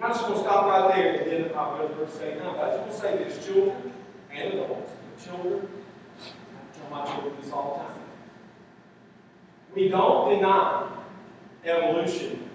I'm 0.00 0.10
just 0.10 0.22
going 0.22 0.34
to 0.34 0.40
stop 0.40 0.66
right 0.66 0.94
there 0.94 1.14
and 1.14 1.30
then 1.30 1.50
I'll 1.56 1.76
go 1.76 1.88
to 1.88 1.94
verse 1.94 2.20
8 2.22 2.38
now. 2.38 2.60
I 2.60 2.68
just 2.68 2.80
want 2.80 2.92
to 2.92 2.98
say 2.98 3.16
this 3.24 3.44
children 3.44 3.92
and 4.32 4.54
adults. 4.54 4.92
Children, 5.24 5.68
I 6.20 6.78
tell 6.78 6.90
my 6.90 7.04
children 7.04 7.34
this 7.42 7.50
all 7.50 7.78
the 7.78 7.84
time. 7.84 8.02
We 9.74 9.88
don't 9.88 10.30
deny 10.30 10.88
evolution 11.64 12.48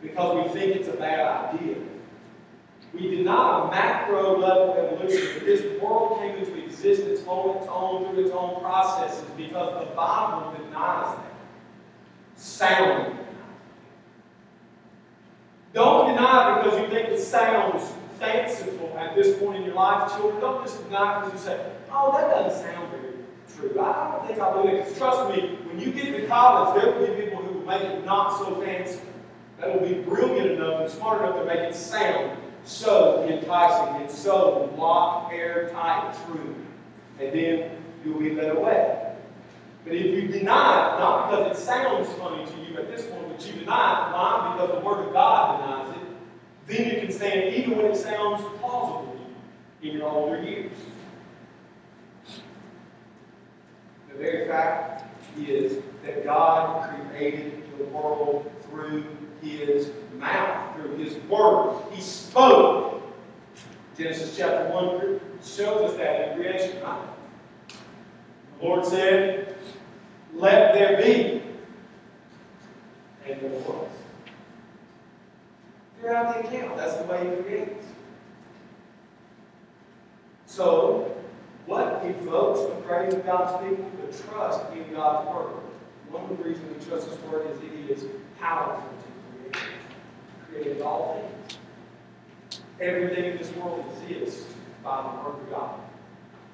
because 0.00 0.46
we 0.46 0.60
think 0.60 0.76
it's 0.76 0.88
a 0.88 0.92
bad 0.92 1.54
idea. 1.54 1.76
We 2.94 3.16
deny 3.16 3.68
macro 3.70 4.38
level 4.38 4.74
evolution, 4.74 5.34
that 5.34 5.46
this 5.46 5.80
world 5.80 6.20
came 6.20 6.36
into 6.36 6.62
existence 6.64 7.20
on 7.26 7.56
its 7.56 7.66
own 7.68 8.04
through 8.04 8.24
its 8.24 8.32
own 8.32 8.60
processes 8.60 9.24
because 9.36 9.88
the 9.88 9.94
Bible 9.94 10.52
denies 10.52 11.16
that. 11.16 11.32
Sound 12.36 13.18
It 16.18 16.64
because 16.64 16.80
you 16.80 16.88
think 16.88 17.08
it 17.08 17.20
sounds 17.20 17.92
fanciful 18.18 18.94
at 18.98 19.14
this 19.16 19.38
point 19.38 19.58
in 19.58 19.64
your 19.64 19.74
life, 19.74 20.12
children. 20.12 20.40
Don't 20.40 20.64
just 20.64 20.82
deny 20.84 21.24
because 21.24 21.32
you 21.32 21.50
say, 21.50 21.72
oh, 21.90 22.12
that 22.12 22.30
doesn't 22.30 22.64
sound 22.64 22.90
very 22.90 23.14
true. 23.56 23.80
I 23.80 24.12
don't 24.12 24.26
think 24.26 24.38
I 24.40 24.52
believe 24.52 24.74
it. 24.74 24.84
Because 24.84 24.98
trust 24.98 25.36
me, 25.36 25.56
when 25.64 25.80
you 25.80 25.92
get 25.92 26.16
to 26.16 26.26
college, 26.26 26.80
there 26.80 26.92
will 26.92 27.06
be 27.06 27.22
people 27.22 27.42
who 27.42 27.58
will 27.58 27.66
make 27.66 27.82
it 27.82 28.04
not 28.04 28.38
so 28.38 28.60
fancy. 28.60 29.00
That 29.58 29.80
will 29.80 29.88
be 29.88 29.94
brilliant 29.94 30.52
enough 30.52 30.80
and 30.80 30.90
smart 30.90 31.22
enough 31.22 31.36
to 31.36 31.44
make 31.44 31.60
it 31.60 31.74
sound 31.74 32.38
so 32.64 33.26
enticing 33.28 34.02
and 34.02 34.10
so 34.10 34.72
locked, 34.76 35.32
airtight, 35.32 36.16
true. 36.26 36.54
And 37.20 37.32
then 37.32 37.70
you'll 38.04 38.18
be 38.18 38.34
led 38.34 38.56
away. 38.56 39.14
But 39.84 39.94
if 39.94 40.04
you 40.04 40.28
deny 40.28 40.94
it, 40.94 41.00
not 41.00 41.30
because 41.30 41.58
it 41.58 41.60
sounds 41.60 42.08
funny 42.14 42.44
to 42.46 42.70
you 42.70 42.78
at 42.78 42.88
this 42.88 43.06
point, 43.06 43.28
but 43.28 43.44
you 43.46 43.52
deny 43.60 44.08
it, 44.08 44.12
why? 44.12 44.56
Because 44.56 44.78
the 44.78 44.84
Word 44.86 45.06
of 45.08 45.12
God 45.12 45.60
denies 45.60 45.81
then 46.66 46.88
you 46.88 47.00
can 47.00 47.12
stand 47.12 47.54
even 47.54 47.76
when 47.76 47.86
it 47.86 47.96
sounds 47.96 48.42
plausible 48.58 49.18
in 49.82 49.92
your 49.92 50.08
older 50.08 50.42
years. 50.42 50.72
The 54.08 54.18
very 54.18 54.46
fact 54.46 55.04
is 55.38 55.82
that 56.04 56.24
God 56.24 56.88
created 57.10 57.62
the 57.78 57.84
world 57.84 58.50
through 58.68 59.04
His 59.40 59.90
mouth, 60.18 60.76
through 60.76 60.96
His 60.96 61.16
Word. 61.24 61.82
He 61.92 62.00
spoke. 62.00 63.02
Genesis 63.96 64.36
chapter 64.36 64.72
1 64.72 65.20
shows 65.42 65.90
us 65.90 65.96
that 65.96 66.30
in 66.30 66.36
creation, 66.36 66.82
right? 66.82 67.08
The 68.58 68.66
Lord 68.66 68.84
said, 68.84 69.56
Let 70.34 70.74
there 70.74 70.96
be. 71.02 71.42
And 73.28 73.40
there 73.40 73.50
was. 73.50 73.88
Throughout 76.02 76.34
the 76.34 76.48
account, 76.48 76.76
that's 76.76 76.96
the 76.96 77.04
way 77.04 77.30
He 77.30 77.42
creates. 77.44 77.86
So, 80.46 81.14
what 81.66 82.04
evokes 82.04 82.62
the 82.62 82.82
praise 82.82 83.14
of 83.14 83.24
God's 83.24 83.64
people? 83.64 83.88
The 84.04 84.18
trust 84.24 84.64
in 84.72 84.92
God's 84.92 85.28
Word. 85.28 85.62
One 86.10 86.24
of 86.24 86.36
the 86.36 86.42
reasons 86.42 86.76
we 86.76 86.90
trust 86.90 87.08
His 87.08 87.18
Word 87.20 87.52
is 87.52 87.60
He 87.60 87.92
is 87.92 88.04
powerful 88.40 88.82
to 88.82 89.52
create. 89.52 89.70
He 90.50 90.52
created 90.52 90.82
all 90.82 91.22
things. 91.38 91.58
Everything 92.80 93.24
in 93.26 93.38
this 93.38 93.54
world 93.54 93.84
exists 94.02 94.52
by 94.82 95.02
the 95.02 95.22
Word 95.22 95.40
of 95.40 95.50
God. 95.50 95.80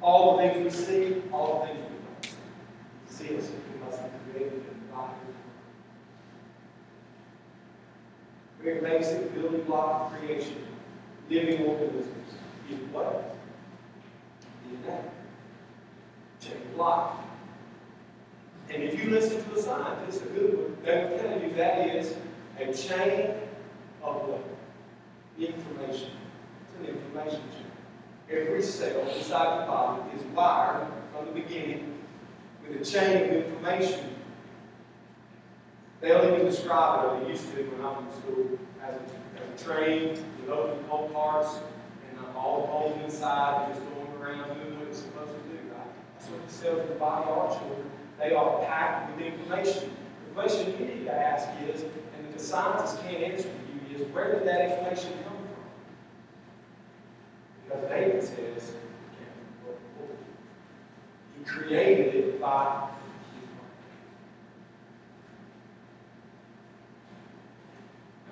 All 0.02 0.36
the 0.36 0.42
things 0.42 0.76
we 0.76 0.84
see, 0.84 1.22
all 1.32 1.60
the 1.60 1.72
things 1.72 1.86
we 1.90 2.28
don't 2.28 3.08
see. 3.08 3.28
We 3.28 3.84
must 3.86 4.02
be 4.02 4.10
created 4.30 4.52
in 4.52 4.58
the 4.58 4.94
body 4.94 5.14
Basic 8.76 9.34
building 9.34 9.62
block 9.62 10.12
of 10.12 10.18
creation. 10.18 10.64
Living 11.30 11.66
organisms. 11.66 12.34
In 12.70 12.92
what? 12.92 13.36
DNA. 14.66 14.98
Of 16.40 16.76
life. 16.76 17.16
And 18.70 18.82
if 18.82 19.02
you 19.02 19.10
listen 19.10 19.42
to 19.42 19.50
the 19.50 19.62
scientists, 19.62 20.22
a 20.22 20.26
good 20.26 20.56
one, 20.56 20.76
they 20.84 21.04
will 21.04 21.18
tell 21.18 21.40
you 21.40 21.54
that 21.56 21.94
is 21.94 22.14
a 22.58 22.72
chain 22.72 23.34
of 24.02 24.28
what? 24.28 24.44
Information. 25.38 26.10
It's 26.62 26.78
an 26.80 26.86
information 26.86 27.42
chain. 27.52 27.70
Every 28.30 28.62
cell 28.62 29.08
inside 29.08 29.62
the 29.62 29.66
body 29.66 30.02
is 30.16 30.22
wired 30.34 30.86
from 31.12 31.26
the 31.26 31.32
beginning 31.32 31.98
with 32.62 32.80
a 32.80 32.84
chain 32.84 33.24
of 33.24 33.44
information. 33.44 34.17
They'll 36.00 36.32
even 36.32 36.46
describe 36.46 37.04
it, 37.04 37.08
or 37.08 37.24
they 37.24 37.30
used 37.30 37.50
to 37.54 37.62
when 37.64 37.84
I 37.84 37.90
was 37.90 38.14
in 38.14 38.22
school, 38.22 38.58
as 38.82 38.94
a, 38.94 38.98
as 39.42 39.60
a 39.60 39.64
train 39.64 40.10
with 40.40 40.50
open 40.50 40.84
pole 40.84 41.08
parts 41.08 41.58
and 42.08 42.24
uh, 42.24 42.38
all 42.38 42.60
the 42.60 42.66
holes 42.68 43.04
inside 43.04 43.74
just 43.74 43.80
going 43.80 44.22
around 44.22 44.54
doing 44.54 44.78
what 44.78 44.88
it's 44.88 44.98
supposed 45.00 45.32
to 45.32 45.38
do, 45.50 45.58
right? 45.74 45.86
That's 46.18 46.30
what 46.30 46.46
the 46.46 46.52
cells 46.52 46.80
of 46.82 46.88
the 46.88 46.94
body 46.94 47.28
are, 47.28 47.48
children. 47.58 47.90
They 48.18 48.32
are 48.32 48.64
packed 48.64 49.16
with 49.16 49.26
information. 49.26 49.90
The 50.28 50.34
question 50.34 50.72
you 50.78 50.86
need 50.86 51.04
to 51.06 51.12
ask 51.12 51.48
is, 51.68 51.82
and 51.82 52.34
the 52.34 52.38
scientists 52.38 53.00
can't 53.02 53.22
answer 53.22 53.48
for 53.48 53.92
you, 53.92 54.04
is 54.04 54.12
where 54.12 54.38
did 54.38 54.46
that 54.46 54.70
information 54.70 55.12
come 55.24 55.32
from? 55.32 55.48
Because 57.64 57.88
David 57.90 58.22
says, 58.22 58.72
he 61.36 61.44
created 61.44 62.14
it 62.14 62.40
by 62.40 62.88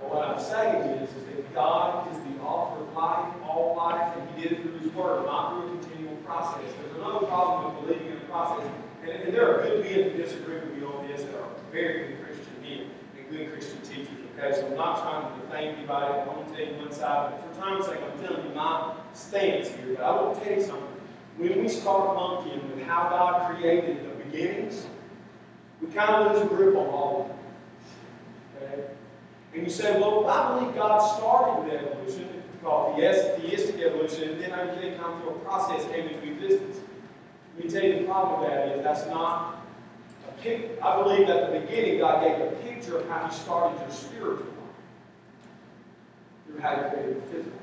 What 0.01 0.29
I'm 0.29 0.41
saying 0.41 0.83
is, 1.03 1.11
is 1.11 1.25
that 1.27 1.55
God 1.55 2.13
is 2.13 2.19
the 2.21 2.41
author 2.43 2.83
of 2.83 2.93
life, 2.95 3.35
all 3.43 3.75
life, 3.77 4.17
and 4.17 4.29
He 4.31 4.43
did 4.43 4.53
it 4.53 4.63
through 4.63 4.79
His 4.79 4.93
Word, 4.93 5.27
not 5.27 5.53
through 5.53 5.67
a 5.67 5.81
continual 5.81 6.17
process. 6.17 6.73
There's 6.81 6.97
another 6.97 7.27
problem 7.27 7.77
with 7.77 7.87
believing 7.87 8.13
in 8.13 8.19
a 8.19 8.27
process, 8.31 8.71
and, 9.03 9.11
and 9.11 9.35
there 9.35 9.49
are 9.49 9.63
good 9.63 9.85
men 9.85 10.11
who 10.11 10.17
disagree 10.17 10.57
with 10.57 10.77
me 10.77 10.85
on 10.85 11.07
this 11.09 11.23
that 11.23 11.35
are 11.35 11.49
very 11.73 12.09
good 12.09 12.25
Christian 12.25 12.55
men 12.63 12.91
and 13.19 13.31
good 13.31 13.53
Christian 13.53 13.81
teachers, 13.83 14.21
okay? 14.39 14.55
So 14.55 14.67
I'm 14.67 14.77
not 14.77 15.01
trying 15.01 15.41
to 15.41 15.47
defame 15.47 15.77
anybody, 15.77 16.07
I 16.07 16.27
want 16.27 16.55
to 16.55 16.65
you 16.65 16.77
one 16.77 16.93
side, 16.93 17.33
but 17.33 17.55
for 17.55 17.61
time's 17.61 17.87
sake, 17.87 18.01
I'm 18.01 18.25
telling 18.25 18.49
you 18.49 18.55
my 18.55 18.95
stance 19.13 19.69
here. 19.69 19.95
But 19.97 20.05
I 20.05 20.23
want 20.23 20.39
to 20.39 20.45
tell 20.45 20.59
you 20.59 20.63
something. 20.63 20.83
When 21.39 21.63
we 21.63 21.69
start 21.69 22.17
monkeying 22.17 22.75
with 22.75 22.87
how 22.87 23.11
God 23.11 23.55
created 23.55 24.05
the 24.05 24.25
beginnings, 24.25 24.87
we 25.83 25.89
kind 25.89 26.15
of 26.15 26.33
lose 26.33 26.43
a 26.43 26.47
grip 26.47 26.77
on 26.77 26.87
all 26.87 27.23
of 27.23 27.29
them. 27.29 28.79
Okay? 28.79 28.96
And 29.57 29.65
you 29.65 29.71
say, 29.71 29.99
well, 29.99 30.27
I 30.29 30.59
believe 30.59 30.75
God 30.75 30.99
started 30.99 31.65
with 31.65 31.73
evolution, 31.73 32.43
called 32.63 32.99
theistic 32.99 33.81
evolution, 33.81 34.29
and 34.29 34.41
then 34.43 34.53
I 34.53 34.69
everything 34.69 34.99
come 34.99 35.19
through 35.23 35.31
a 35.31 35.39
process 35.39 35.83
came 35.87 36.09
into 36.09 36.31
existence. 36.31 36.77
Let 37.57 37.65
me 37.65 37.71
tell 37.71 37.83
you 37.83 38.01
the 38.01 38.05
problem 38.05 38.41
with 38.41 38.51
that 38.51 38.77
is 38.77 38.85
that's 38.85 39.07
not 39.07 39.65
a 40.29 40.43
pic. 40.43 40.79
I 40.83 41.03
believe 41.03 41.27
at 41.31 41.51
the 41.51 41.61
beginning 41.61 42.01
God 42.01 42.23
gave 42.23 42.39
a 42.39 42.51
picture 42.57 42.99
of 42.99 43.09
how 43.09 43.27
He 43.29 43.35
started 43.35 43.81
your 43.81 43.91
spiritual 43.91 44.45
life 44.45 44.77
through 46.47 46.61
how 46.61 46.77
He 46.77 46.91
created 46.91 47.17
the 47.17 47.27
physical 47.27 47.53
life. 47.53 47.63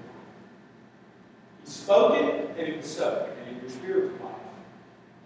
He 1.63 1.69
spoke 1.69 2.15
it, 2.15 2.49
and 2.57 2.67
it 2.69 2.77
was 2.77 2.91
so, 2.91 3.29
and 3.39 3.55
in 3.55 3.61
your 3.61 3.69
spiritual 3.69 4.25
life. 4.25 4.35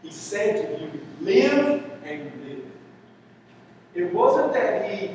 He 0.04 0.12
said 0.12 0.66
to 0.66 0.84
you, 0.84 0.92
live, 1.22 1.92
and 2.04 2.20
you 2.26 2.50
live. 2.50 2.66
It 3.96 4.14
wasn't 4.14 4.52
that 4.52 4.92
He 4.92 5.12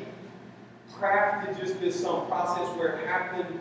crafted 0.99 1.59
just 1.59 1.81
this 1.81 2.01
some 2.01 2.27
process 2.27 2.69
where 2.77 2.99
it 2.99 3.07
happened, 3.07 3.61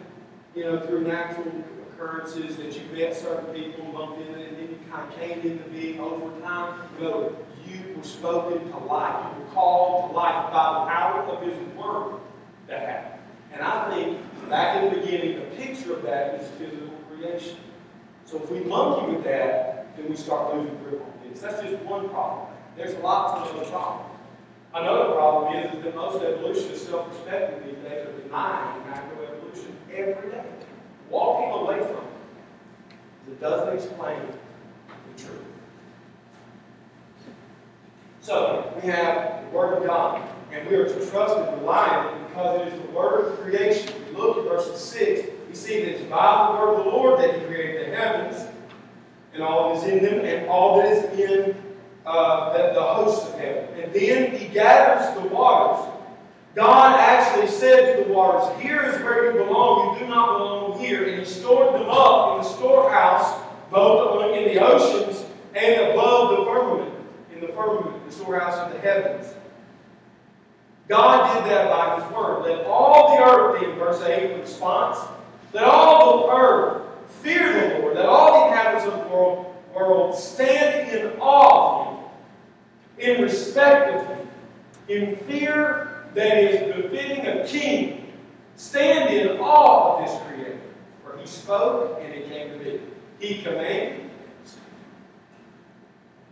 you 0.56 0.63
know, 0.63 0.80
through 0.80 1.02
natural 1.02 1.46
occurrences 1.94 2.58
that 2.58 2.74
you 2.74 2.82
met 2.96 3.15
certain 3.15 3.54
people, 3.54 3.86
bumped 3.91 4.20
into, 4.22 4.39
and 4.39 4.58
then 4.58 4.70
you 4.70 4.80
kind 4.91 5.12
of 5.12 5.20
came 5.20 5.39
into 5.41 5.70
being 5.70 6.00
over 6.00 6.39
time. 6.41 6.89
No, 7.00 7.36
you 7.65 7.96
were 7.96 8.04
spoken 8.04 8.72
to 8.72 8.78
life. 8.78 9.26
You 9.38 9.44
were 9.44 9.52
called 9.52 10.12
to 10.12 10.17
life 10.17 10.52
by 10.52 10.80
the 10.80 10.91
power 10.91 11.24
of 11.24 11.44
His 11.44 11.58
Word 11.76 12.20
that 12.67 12.80
happened. 12.80 13.22
And 13.54 13.62
I 13.62 13.89
think 13.89 14.50
back 14.50 14.82
in 14.82 14.94
the 14.94 15.00
beginning, 15.02 15.36
the 15.39 15.46
picture 15.56 15.94
of 15.94 16.04
that 16.04 16.36
is 16.36 16.48
physical 16.52 16.89
creation. 17.10 17.58
So 18.26 18.41
if 18.41 18.50
we 18.50 18.62
monkey 18.62 19.13
with 19.13 19.24
that, 19.26 19.96
then 19.98 20.10
we 20.10 20.15
start 20.15 20.56
losing 20.56 20.76
grip 20.78 21.02
on 21.02 21.24
things. 21.24 21.41
That's 21.41 21.62
just 21.62 21.82
one 21.84 22.10
problem. 22.10 22.48
There's 22.78 22.96
lots 23.04 23.50
of 23.50 23.56
other 23.56 23.70
problems. 23.70 24.11
Another 24.73 25.13
problem 25.13 25.53
is, 25.57 25.84
that 25.84 25.95
most 25.95 26.23
evolutionists, 26.23 26.88
self-respecting 26.88 27.67
these 27.67 27.84
days, 27.84 28.07
are 28.07 28.21
denying 28.21 28.81
macroevolution 28.84 29.73
every 29.93 30.31
day, 30.31 30.45
walking 31.10 31.51
away 31.51 31.79
from 31.79 32.05
it. 32.05 33.31
It 33.31 33.41
doesn't 33.41 33.75
explain 33.75 34.21
the 35.15 35.21
truth. 35.21 35.43
So, 38.21 38.71
we 38.81 38.88
have 38.89 39.43
the 39.43 39.49
Word 39.49 39.79
of 39.79 39.86
God, 39.86 40.29
and 40.53 40.69
we 40.69 40.75
are 40.75 40.88
to 40.88 41.10
trust 41.10 41.38
and 41.38 41.60
rely 41.60 41.89
on 41.89 42.15
it 42.15 42.27
because 42.29 42.62
it 42.62 42.73
is 42.73 42.81
the 42.81 42.91
Word 42.91 43.25
of 43.25 43.39
creation. 43.41 43.93
We 44.07 44.15
look 44.15 44.38
at 44.38 44.43
verse 44.45 44.81
6, 44.81 45.29
we 45.49 45.55
see 45.55 45.84
that 45.84 45.95
it's 45.95 46.10
by 46.10 46.53
the 46.53 46.60
Word 46.60 46.77
of 46.77 46.86
the 46.86 46.91
Lord 46.91 47.19
that 47.19 47.38
He 47.38 47.45
created 47.45 47.91
the 47.91 47.95
heavens, 47.97 48.47
and 49.34 49.43
all 49.43 49.75
that 49.75 49.86
is 49.86 49.91
in 49.91 50.03
them, 50.03 50.25
and 50.25 50.47
all 50.47 50.77
that 50.77 50.91
is 50.93 51.19
in 51.19 51.55
uh, 52.06 52.54
the, 52.54 52.74
the 52.74 52.82
hosts 52.82 53.30
of 53.30 53.40
heaven. 53.40 53.80
And 53.80 53.94
then 53.94 54.36
he 54.36 54.48
gathers 54.48 55.22
the 55.22 55.28
waters. 55.30 55.88
God 56.56 57.00
actually 57.00 57.48
said 57.48 57.98
to 57.98 58.04
the 58.04 58.14
waters, 58.14 58.62
Here 58.62 58.82
is 58.84 59.02
where 59.02 59.26
you 59.26 59.46
belong. 59.46 59.94
You 59.94 60.06
do 60.06 60.08
not 60.08 60.38
belong 60.38 60.80
here. 60.80 61.08
And 61.08 61.20
he 61.20 61.26
stored 61.26 61.74
them 61.74 61.88
up 61.90 62.38
in 62.38 62.44
the 62.44 62.50
storehouse, 62.50 63.42
both 63.70 64.36
in 64.36 64.54
the 64.54 64.62
oceans 64.62 65.26
and 65.56 65.92
above 65.92 66.32
the 66.32 66.46
firmament, 66.46 66.94
in 67.34 67.42
the 67.42 67.48
firmament, 67.48 68.06
the 68.06 68.12
storehouse 68.12 68.58
of 68.58 68.74
the 68.74 68.80
heavens. 68.80 69.34
God 70.88 71.36
did 71.36 71.52
that 71.52 71.70
by 71.70 72.02
his 72.02 72.14
word. 72.14 72.44
Let 72.44 72.66
all 72.66 73.16
the 73.16 73.24
earth, 73.24 73.64
in 73.64 73.76
verse 73.76 74.02
8, 74.02 74.42
response, 74.42 74.98
let 75.54 75.64
all 75.64 76.28
the 76.28 76.34
earth 76.34 76.82
fear 77.22 77.76
the 77.76 77.80
Lord. 77.80 77.96
Let 77.96 78.06
all 78.06 78.42
the 78.42 78.48
inhabitants 78.48 78.94
of 78.94 79.00
the 79.00 79.08
world, 79.14 79.51
world 79.73 80.15
stand 80.15 80.89
in 80.91 81.19
awe 81.19 81.88
of 81.88 81.97
him 81.97 83.15
in 83.15 83.21
respect 83.21 83.95
of 83.95 84.07
him, 84.07 84.27
in 84.88 85.15
fear 85.25 86.05
that 86.13 86.38
is 86.38 86.75
befitting 86.75 87.25
a 87.25 87.45
king. 87.45 88.13
Stand 88.55 89.13
in 89.13 89.39
awe 89.39 89.97
of 89.97 90.05
this 90.05 90.21
Creator, 90.27 90.60
for 91.03 91.17
he 91.17 91.25
spoke 91.25 91.99
and 92.01 92.13
it 92.13 92.29
came 92.29 92.51
to 92.51 92.63
be. 92.63 92.79
He 93.19 93.41
commanded. 93.41 94.10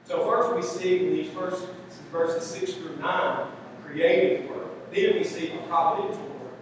So 0.05 0.25
first 0.25 0.55
we 0.55 0.61
see 0.61 1.05
in 1.05 1.13
these 1.13 1.31
first 1.31 1.67
verses 2.11 2.45
6 2.59 2.73
through 2.73 2.97
9 2.97 3.03
a 3.03 3.47
creative 3.83 4.49
work. 4.49 4.91
Then 4.91 5.15
we 5.15 5.23
see 5.23 5.53
providential 5.67 6.23
work. 6.23 6.53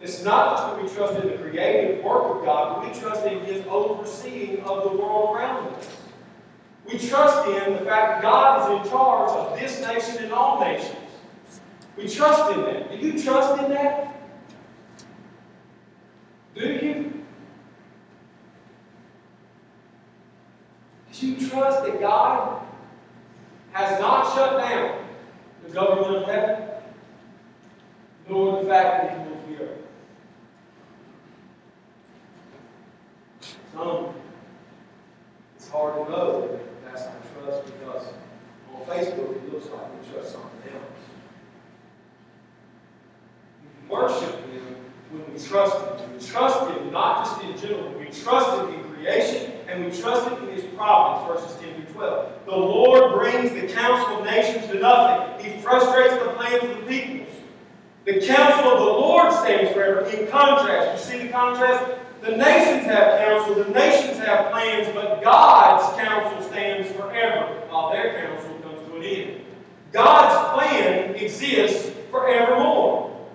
It's 0.00 0.22
not 0.22 0.56
just 0.56 0.66
that 0.66 0.82
we 0.82 0.88
trust 0.88 1.22
in 1.22 1.30
the 1.30 1.36
creative 1.38 2.04
work 2.04 2.36
of 2.36 2.44
God, 2.44 2.82
but 2.82 2.92
we 2.92 3.00
trust 3.00 3.26
in 3.26 3.44
His 3.44 3.64
overseeing 3.66 4.60
of 4.62 4.84
the 4.84 4.96
world 4.96 5.36
around 5.36 5.74
us. 5.74 5.88
We 6.86 6.98
trust 6.98 7.48
in 7.48 7.74
the 7.74 7.84
fact 7.84 7.88
that 7.88 8.22
God 8.22 8.80
is 8.80 8.84
in 8.84 8.90
charge 8.90 9.30
of 9.30 9.58
this 9.58 9.80
nation 9.80 10.24
and 10.24 10.32
all 10.32 10.60
nations. 10.60 10.96
We 11.96 12.08
trust 12.08 12.54
in 12.56 12.62
that. 12.62 12.90
Do 12.90 12.96
you 12.96 13.22
trust 13.22 13.62
in 13.62 13.70
that? 13.70 14.16
Do 16.54 16.60
you? 16.60 17.24
Do 21.12 21.26
you 21.26 21.48
trust 21.48 21.84
that 21.84 22.00
God 22.00 22.66
has 23.72 24.00
not 24.00 24.34
shut 24.34 24.58
down 24.58 25.04
the 25.64 25.72
government 25.72 26.16
of 26.16 26.28
heaven, 26.28 26.68
nor 28.28 28.62
the 28.62 28.68
fact 28.68 29.02
that 29.02 29.18
He 29.18 29.24
rules 29.24 29.58
the 29.58 29.64
earth? 29.64 29.78
Some, 33.72 34.14
it's 35.56 35.68
hard 35.68 36.06
to 36.06 36.10
know 36.10 36.60
trust 36.92 37.64
because 37.66 38.06
on 38.74 38.86
Facebook 38.86 39.36
it 39.36 39.52
looks 39.52 39.66
like 39.70 40.00
we 40.00 40.12
trust 40.12 40.32
something 40.32 40.72
else. 40.72 41.02
We 43.62 43.88
worship 43.88 44.46
Him 44.50 44.76
when 45.10 45.32
we 45.32 45.40
trust 45.40 46.00
Him. 46.00 46.12
We 46.12 46.24
trust 46.24 46.70
Him 46.70 46.92
not 46.92 47.24
just 47.24 47.42
in 47.42 47.56
general, 47.56 47.92
we 47.98 48.06
trust 48.06 48.60
Him 48.60 48.74
in 48.74 48.94
creation 48.94 49.52
and 49.68 49.84
we 49.84 49.90
trust 49.90 50.28
Him 50.28 50.48
in 50.48 50.54
His 50.54 50.64
providence, 50.74 51.42
verses 51.42 51.60
10 51.60 51.74
through 51.74 51.94
12. 51.94 52.44
The 52.46 52.50
Lord 52.52 53.18
brings 53.18 53.52
the 53.52 53.72
counsel 53.72 54.18
of 54.18 54.24
nations 54.24 54.66
to 54.68 54.78
nothing, 54.78 55.44
He 55.44 55.60
frustrates 55.60 56.14
the 56.14 56.30
plans 56.32 56.62
of 56.64 56.80
the 56.80 56.86
peoples. 56.86 57.28
The 58.04 58.20
counsel 58.20 58.72
of 58.72 58.78
the 58.80 58.84
Lord 58.84 59.32
stands 59.32 59.72
forever. 59.72 60.04
In 60.06 60.26
contrast, 60.26 61.08
you 61.08 61.18
see 61.18 61.24
the 61.24 61.32
contrast? 61.32 62.01
The 62.22 62.36
nations 62.36 62.86
have 62.86 63.18
counsel, 63.18 63.64
the 63.64 63.70
nations 63.70 64.16
have 64.18 64.52
plans, 64.52 64.86
but 64.94 65.24
God's 65.24 66.00
counsel 66.00 66.40
stands 66.48 66.88
forever, 66.92 67.64
while 67.68 67.90
their 67.90 68.24
counsel 68.24 68.54
comes 68.58 68.80
to 68.86 68.96
an 68.96 69.02
end. 69.02 69.40
God's 69.90 70.54
plan 70.54 71.16
exists 71.16 71.90
forevermore. 72.12 73.28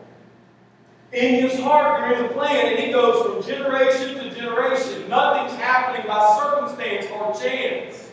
In 1.11 1.35
his 1.41 1.59
heart, 1.59 1.99
there 1.99 2.13
is 2.13 2.31
a 2.31 2.33
plan, 2.33 2.67
and 2.67 2.79
it 2.79 2.93
goes 2.93 3.25
from 3.25 3.43
generation 3.43 4.15
to 4.19 4.33
generation. 4.33 5.09
Nothing's 5.09 5.59
happening 5.59 6.07
by 6.07 6.39
circumstance 6.39 7.07
or 7.11 7.33
chance 7.33 8.09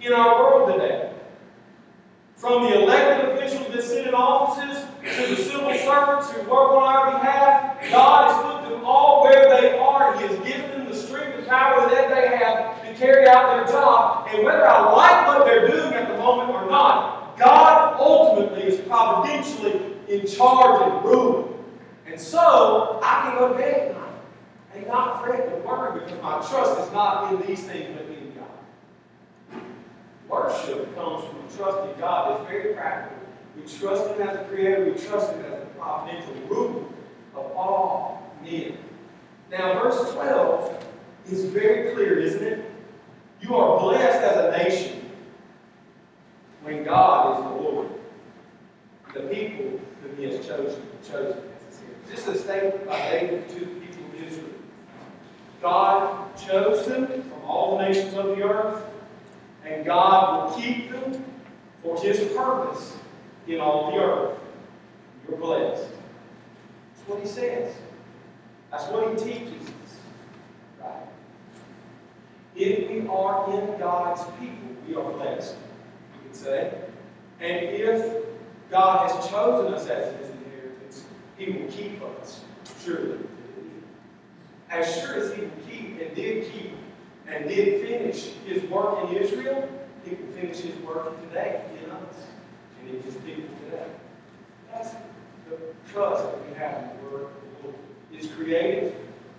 in 0.00 0.14
our 0.14 0.38
world 0.38 0.72
today. 0.72 1.03
From 2.44 2.64
the 2.64 2.82
elected 2.82 3.30
officials 3.30 3.72
that 3.72 3.82
sit 3.82 4.06
in 4.06 4.12
offices 4.12 4.84
to 5.00 5.34
the 5.34 5.42
civil 5.44 5.72
servants 5.78 6.30
who 6.30 6.40
work 6.42 6.72
on 6.72 6.82
our 6.82 7.12
behalf, 7.12 7.80
God 7.90 8.30
has 8.30 8.42
put 8.42 8.70
them 8.70 8.84
all 8.84 9.22
where 9.22 9.48
they 9.48 9.78
are. 9.78 10.14
He 10.18 10.26
has 10.26 10.38
given 10.46 10.70
them 10.72 10.86
the 10.86 10.94
strength 10.94 11.38
and 11.38 11.46
power 11.46 11.88
that 11.88 12.10
they 12.10 12.36
have 12.36 12.82
to 12.84 12.94
carry 12.96 13.26
out 13.26 13.56
their 13.56 13.74
job. 13.74 14.28
And 14.28 14.44
whether 14.44 14.68
I 14.68 14.92
like 14.92 15.26
what 15.26 15.46
they're 15.46 15.68
doing 15.68 15.94
at 15.94 16.06
the 16.06 16.18
moment 16.18 16.50
or 16.50 16.68
not, 16.68 17.38
God 17.38 17.96
ultimately 17.98 18.64
is 18.64 18.78
providentially 18.80 19.96
in 20.10 20.26
charge 20.26 20.82
and 20.82 21.02
ruling. 21.02 21.64
And 22.06 22.20
so 22.20 23.00
I 23.02 23.22
can 23.22 23.38
go 23.38 23.48
to 23.48 23.54
bed 23.54 23.88
at 23.88 23.96
night 23.96 24.20
and 24.74 24.86
not 24.86 25.24
fret 25.24 25.50
and 25.50 25.64
worry 25.64 25.98
because 25.98 26.22
my 26.22 26.46
trust 26.46 26.78
is 26.78 26.92
not 26.92 27.32
in 27.32 27.46
these 27.46 27.62
things 27.62 27.96
but. 27.96 28.13
Worship 30.34 30.92
comes 30.96 31.22
from 31.24 31.56
trusting 31.56 32.00
God. 32.00 32.40
It's 32.40 32.50
very 32.50 32.74
practical. 32.74 33.18
We 33.56 33.62
trust 33.62 34.10
Him 34.10 34.28
as 34.28 34.36
the 34.36 34.44
Creator. 34.46 34.84
We 34.86 34.98
trust 34.98 35.32
Him 35.32 35.44
as 35.44 35.60
the 35.60 35.66
providential 35.78 36.34
ruler 36.48 36.84
of 37.36 37.52
all 37.52 38.32
men. 38.42 38.76
Now, 39.48 39.74
verse 39.80 40.12
12 40.12 40.86
is 41.30 41.44
very 41.44 41.94
clear, 41.94 42.18
isn't 42.18 42.42
it? 42.42 42.68
You 43.42 43.54
are 43.54 43.78
blessed 43.78 44.24
as 44.24 44.36
a 44.36 44.64
nation 44.64 45.08
when 46.62 46.82
God 46.82 47.38
is 47.38 47.44
the 47.44 47.68
Lord. 47.68 47.88
The 49.14 49.20
people 49.32 49.78
whom 50.02 50.16
He 50.16 50.24
has 50.24 50.44
chosen, 50.44 50.82
chosen. 51.08 51.42
This 52.10 52.26
is 52.26 52.26
a 52.26 52.38
statement 52.38 52.88
by 52.88 52.98
David 53.08 53.48
to 53.50 53.60
the 53.60 53.66
people 53.66 54.04
of 54.06 54.14
Israel. 54.26 54.48
God 55.62 56.36
chose 56.36 56.86
them 56.86 57.06
from 57.06 57.42
all 57.46 57.78
the 57.78 57.86
nations 57.86 58.14
of 58.14 58.36
the 58.36 58.42
earth, 58.42 58.82
and 59.66 59.84
God 59.84 60.50
will 60.50 60.56
keep 60.60 60.90
them 60.90 61.24
for 61.82 62.00
His 62.00 62.18
purpose 62.34 62.96
in 63.46 63.60
all 63.60 63.90
the 63.90 63.98
earth. 63.98 64.38
You're 65.28 65.38
blessed. 65.38 65.88
That's 66.96 67.08
what 67.08 67.20
He 67.20 67.26
says. 67.26 67.74
That's 68.70 68.84
what 68.90 69.18
He 69.18 69.32
teaches 69.32 69.68
us. 69.68 69.98
Right? 70.80 71.06
If 72.56 72.90
we 72.90 73.06
are 73.08 73.52
in 73.52 73.78
God's 73.78 74.22
people, 74.38 74.68
we 74.86 74.94
are 74.94 75.12
blessed, 75.12 75.56
you 76.14 76.28
could 76.28 76.36
say. 76.36 76.74
And 77.40 77.64
if 77.66 78.24
God 78.70 79.10
has 79.10 79.28
chosen 79.28 79.72
us 79.72 79.86
as 79.88 80.14
His 80.18 80.30
inheritance, 80.30 81.04
he 81.36 81.50
will 81.50 81.70
keep 81.70 82.00
us, 82.02 82.40
surely. 82.82 83.18
As 84.70 85.00
sure 85.00 85.14
as 85.14 85.34
He 85.34 85.42
will 85.42 85.50
keep 85.68 86.00
and 86.00 86.14
did 86.14 86.52
keep 86.52 86.73
and 87.34 87.48
did 87.48 87.86
finish 87.86 88.30
His 88.46 88.62
work 88.70 89.10
in 89.10 89.16
Israel, 89.16 89.68
He 90.04 90.10
will 90.14 90.32
finish 90.32 90.58
His 90.58 90.76
work 90.82 91.20
today 91.22 91.62
in 91.82 91.90
us 91.90 92.14
and 92.80 92.90
in 92.90 93.02
His 93.02 93.14
people 93.16 93.48
today. 93.64 93.86
That's 94.72 94.90
the 95.48 95.58
trust 95.92 96.24
that 96.24 96.48
we 96.48 96.54
have 96.54 96.82
in 96.82 96.88
the 96.88 97.10
Word 97.10 97.22
of 97.24 97.30
the 97.62 97.68
Lord. 97.68 97.76
His 98.12 98.30
creative 98.30 98.94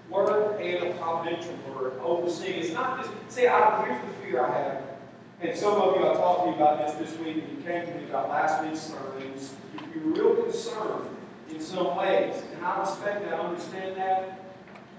Word 0.09 0.59
and 0.61 0.91
a 0.91 0.93
providential 0.95 1.53
Word 1.73 1.93
overseeing. 2.01 2.59
It's 2.59 2.73
not 2.73 3.03
just, 3.03 3.11
see, 3.29 3.47
I, 3.47 3.85
here's 3.85 4.01
the 4.01 4.13
fear 4.23 4.45
I 4.45 4.57
have. 4.57 4.81
And 5.41 5.57
some 5.57 5.73
of 5.73 5.95
you, 5.95 6.07
I 6.07 6.13
talked 6.13 6.43
to 6.43 6.49
you 6.49 6.55
about 6.55 6.85
this 6.85 7.09
this 7.09 7.19
week, 7.19 7.43
and 7.43 7.57
you 7.57 7.63
came 7.63 7.85
to 7.85 7.95
me 7.95 8.05
about 8.05 8.29
last 8.29 8.63
week's 8.63 8.81
sermon. 8.81 9.21
You, 9.21 10.01
you 10.01 10.07
were 10.07 10.33
real 10.33 10.43
concerned 10.43 11.09
in 11.49 11.59
some 11.59 11.95
ways. 11.97 12.41
And 12.53 12.65
I 12.65 12.79
respect 12.79 13.23
that, 13.25 13.33
I 13.33 13.39
understand 13.39 13.97
that, 13.97 14.44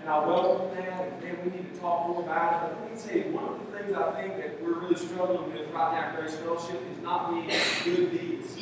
and 0.06 0.14
I 0.14 0.24
welcome 0.24 0.76
that, 0.76 1.02
and 1.02 1.20
man, 1.20 1.36
we 1.44 1.50
need 1.50 1.74
to 1.74 1.80
talk 1.80 2.06
more 2.06 2.22
about 2.22 2.70
it. 2.70 2.76
But 2.76 2.80
let 2.80 2.94
me 2.94 3.00
tell 3.00 3.16
you, 3.16 3.36
one 3.36 3.54
of 3.54 3.58
the 3.58 3.76
things 3.76 3.92
I 3.92 4.12
think 4.12 4.36
that 4.36 4.62
we're 4.62 4.78
really 4.78 4.94
struggling 4.94 5.52
with 5.52 5.68
right 5.72 5.92
now 5.94 5.98
at 5.98 6.16
Grace 6.16 6.36
Fellowship 6.36 6.80
is 6.92 7.02
not 7.02 7.32
being 7.32 7.48
good 7.84 8.12
deeds. 8.12 8.56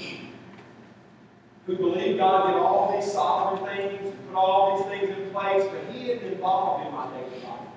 Who 1.66 1.76
believe 1.76 2.16
God 2.16 2.46
did 2.46 2.56
all 2.56 2.98
these 2.98 3.12
sovereign 3.12 3.76
things, 3.76 4.08
and 4.08 4.26
put 4.28 4.36
all 4.36 4.78
these 4.78 4.86
things 4.86 5.18
in 5.18 5.30
place, 5.32 5.64
but 5.70 5.94
He 5.94 6.12
isn't 6.12 6.32
involved 6.32 6.86
in 6.86 6.94
my 6.94 7.10
daily 7.10 7.44
life. 7.44 7.68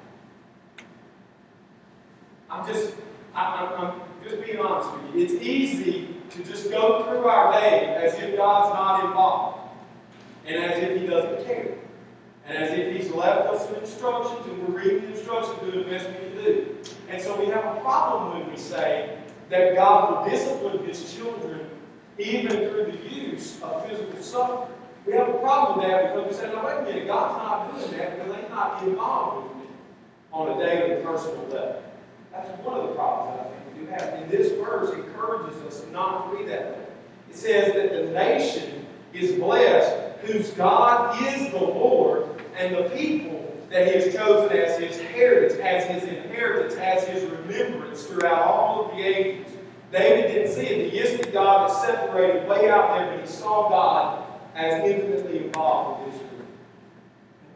I'm 2.49 2.67
just, 2.73 2.95
I, 3.35 3.65
I'm 3.65 4.01
just 4.23 4.45
being 4.45 4.59
honest 4.59 4.93
with 4.93 5.13
you. 5.13 5.23
It's 5.25 5.43
easy 5.43 6.15
to 6.29 6.43
just 6.45 6.71
go 6.71 7.03
through 7.03 7.25
our 7.25 7.51
day 7.59 7.97
as 8.01 8.13
if 8.17 8.37
God's 8.37 8.73
not 8.73 9.05
involved 9.07 9.75
and 10.45 10.55
as 10.55 10.81
if 10.81 11.01
He 11.01 11.05
doesn't 11.05 11.45
care. 11.45 11.75
And 12.47 12.57
as 12.57 12.71
if 12.77 12.95
He's 12.95 13.11
left 13.11 13.47
us 13.49 13.67
some 13.67 13.75
instructions 13.75 14.45
and 14.45 14.67
we're 14.67 14.81
reading 14.81 15.01
the 15.01 15.17
instructions 15.17 15.59
doing 15.59 15.83
the 15.83 15.91
best 15.91 16.07
we 16.07 16.15
can 16.15 16.35
do. 16.43 16.77
And 17.09 17.21
so 17.21 17.39
we 17.39 17.47
have 17.47 17.77
a 17.77 17.79
problem 17.81 18.39
when 18.39 18.49
we 18.49 18.57
say 18.57 19.17
that 19.49 19.75
God 19.75 20.25
will 20.25 20.31
discipline 20.31 20.85
His 20.85 21.13
children 21.13 21.69
even 22.17 22.51
through 22.51 22.91
the 22.91 23.13
use 23.13 23.61
of 23.61 23.87
physical 23.87 24.21
suffering. 24.21 24.73
We 25.05 25.13
have 25.13 25.29
a 25.29 25.39
problem 25.39 25.79
with 25.79 25.87
that 25.87 26.13
because 26.13 26.31
we 26.31 26.37
say, 26.37 26.53
no, 26.53 26.65
wait 26.65 26.77
a 26.77 26.81
minute, 26.83 27.07
God's 27.07 27.37
not 27.37 27.79
doing 27.79 27.97
that 27.97 28.17
because 28.17 28.33
they're 28.33 28.49
not 28.49 28.83
involved 28.83 29.47
with 29.47 29.63
me 29.63 29.69
on 30.33 30.59
a 30.59 30.65
daily 30.65 31.01
personal 31.03 31.47
level. 31.47 31.83
That's 32.31 32.49
one 32.59 32.79
of 32.79 32.89
the 32.89 32.95
problems 32.95 33.37
that 33.37 33.47
I 33.47 33.49
think 33.49 33.77
we 33.77 33.85
do 33.85 33.91
have. 33.91 34.21
And 34.21 34.31
this 34.31 34.51
verse 34.53 34.93
encourages 34.93 35.61
us 35.63 35.85
not 35.91 36.31
to 36.31 36.37
be 36.37 36.45
that 36.45 36.71
way. 36.71 36.85
It 37.29 37.35
says 37.35 37.73
that 37.73 37.91
the 37.91 38.11
nation 38.11 38.85
is 39.13 39.33
blessed 39.33 40.07
whose 40.25 40.51
God 40.51 41.21
is 41.23 41.51
the 41.51 41.59
Lord, 41.59 42.26
and 42.57 42.75
the 42.75 42.89
people 42.89 43.55
that 43.69 43.87
He 43.87 43.93
has 43.93 44.13
chosen 44.13 44.57
as 44.57 44.77
His 44.79 44.99
heritage, 44.99 45.59
as 45.59 45.85
His 45.85 46.03
inheritance, 46.03 46.75
as 46.75 47.05
His 47.07 47.23
remembrance 47.23 48.03
throughout 48.03 48.41
all 48.41 48.85
of 48.85 48.91
the 48.91 49.03
ages. 49.03 49.51
David 49.91 50.33
didn't 50.33 50.51
see 50.51 50.67
a 50.67 50.91
deistic 50.91 51.31
God 51.31 51.69
that 51.69 51.85
separated 51.85 52.47
way 52.47 52.69
out 52.69 52.97
there, 52.97 53.11
but 53.11 53.21
he 53.21 53.27
saw 53.27 53.69
God 53.69 54.25
as 54.53 54.83
intimately 54.83 55.45
involved 55.45 56.05
with 56.05 56.15
Israel. 56.15 56.31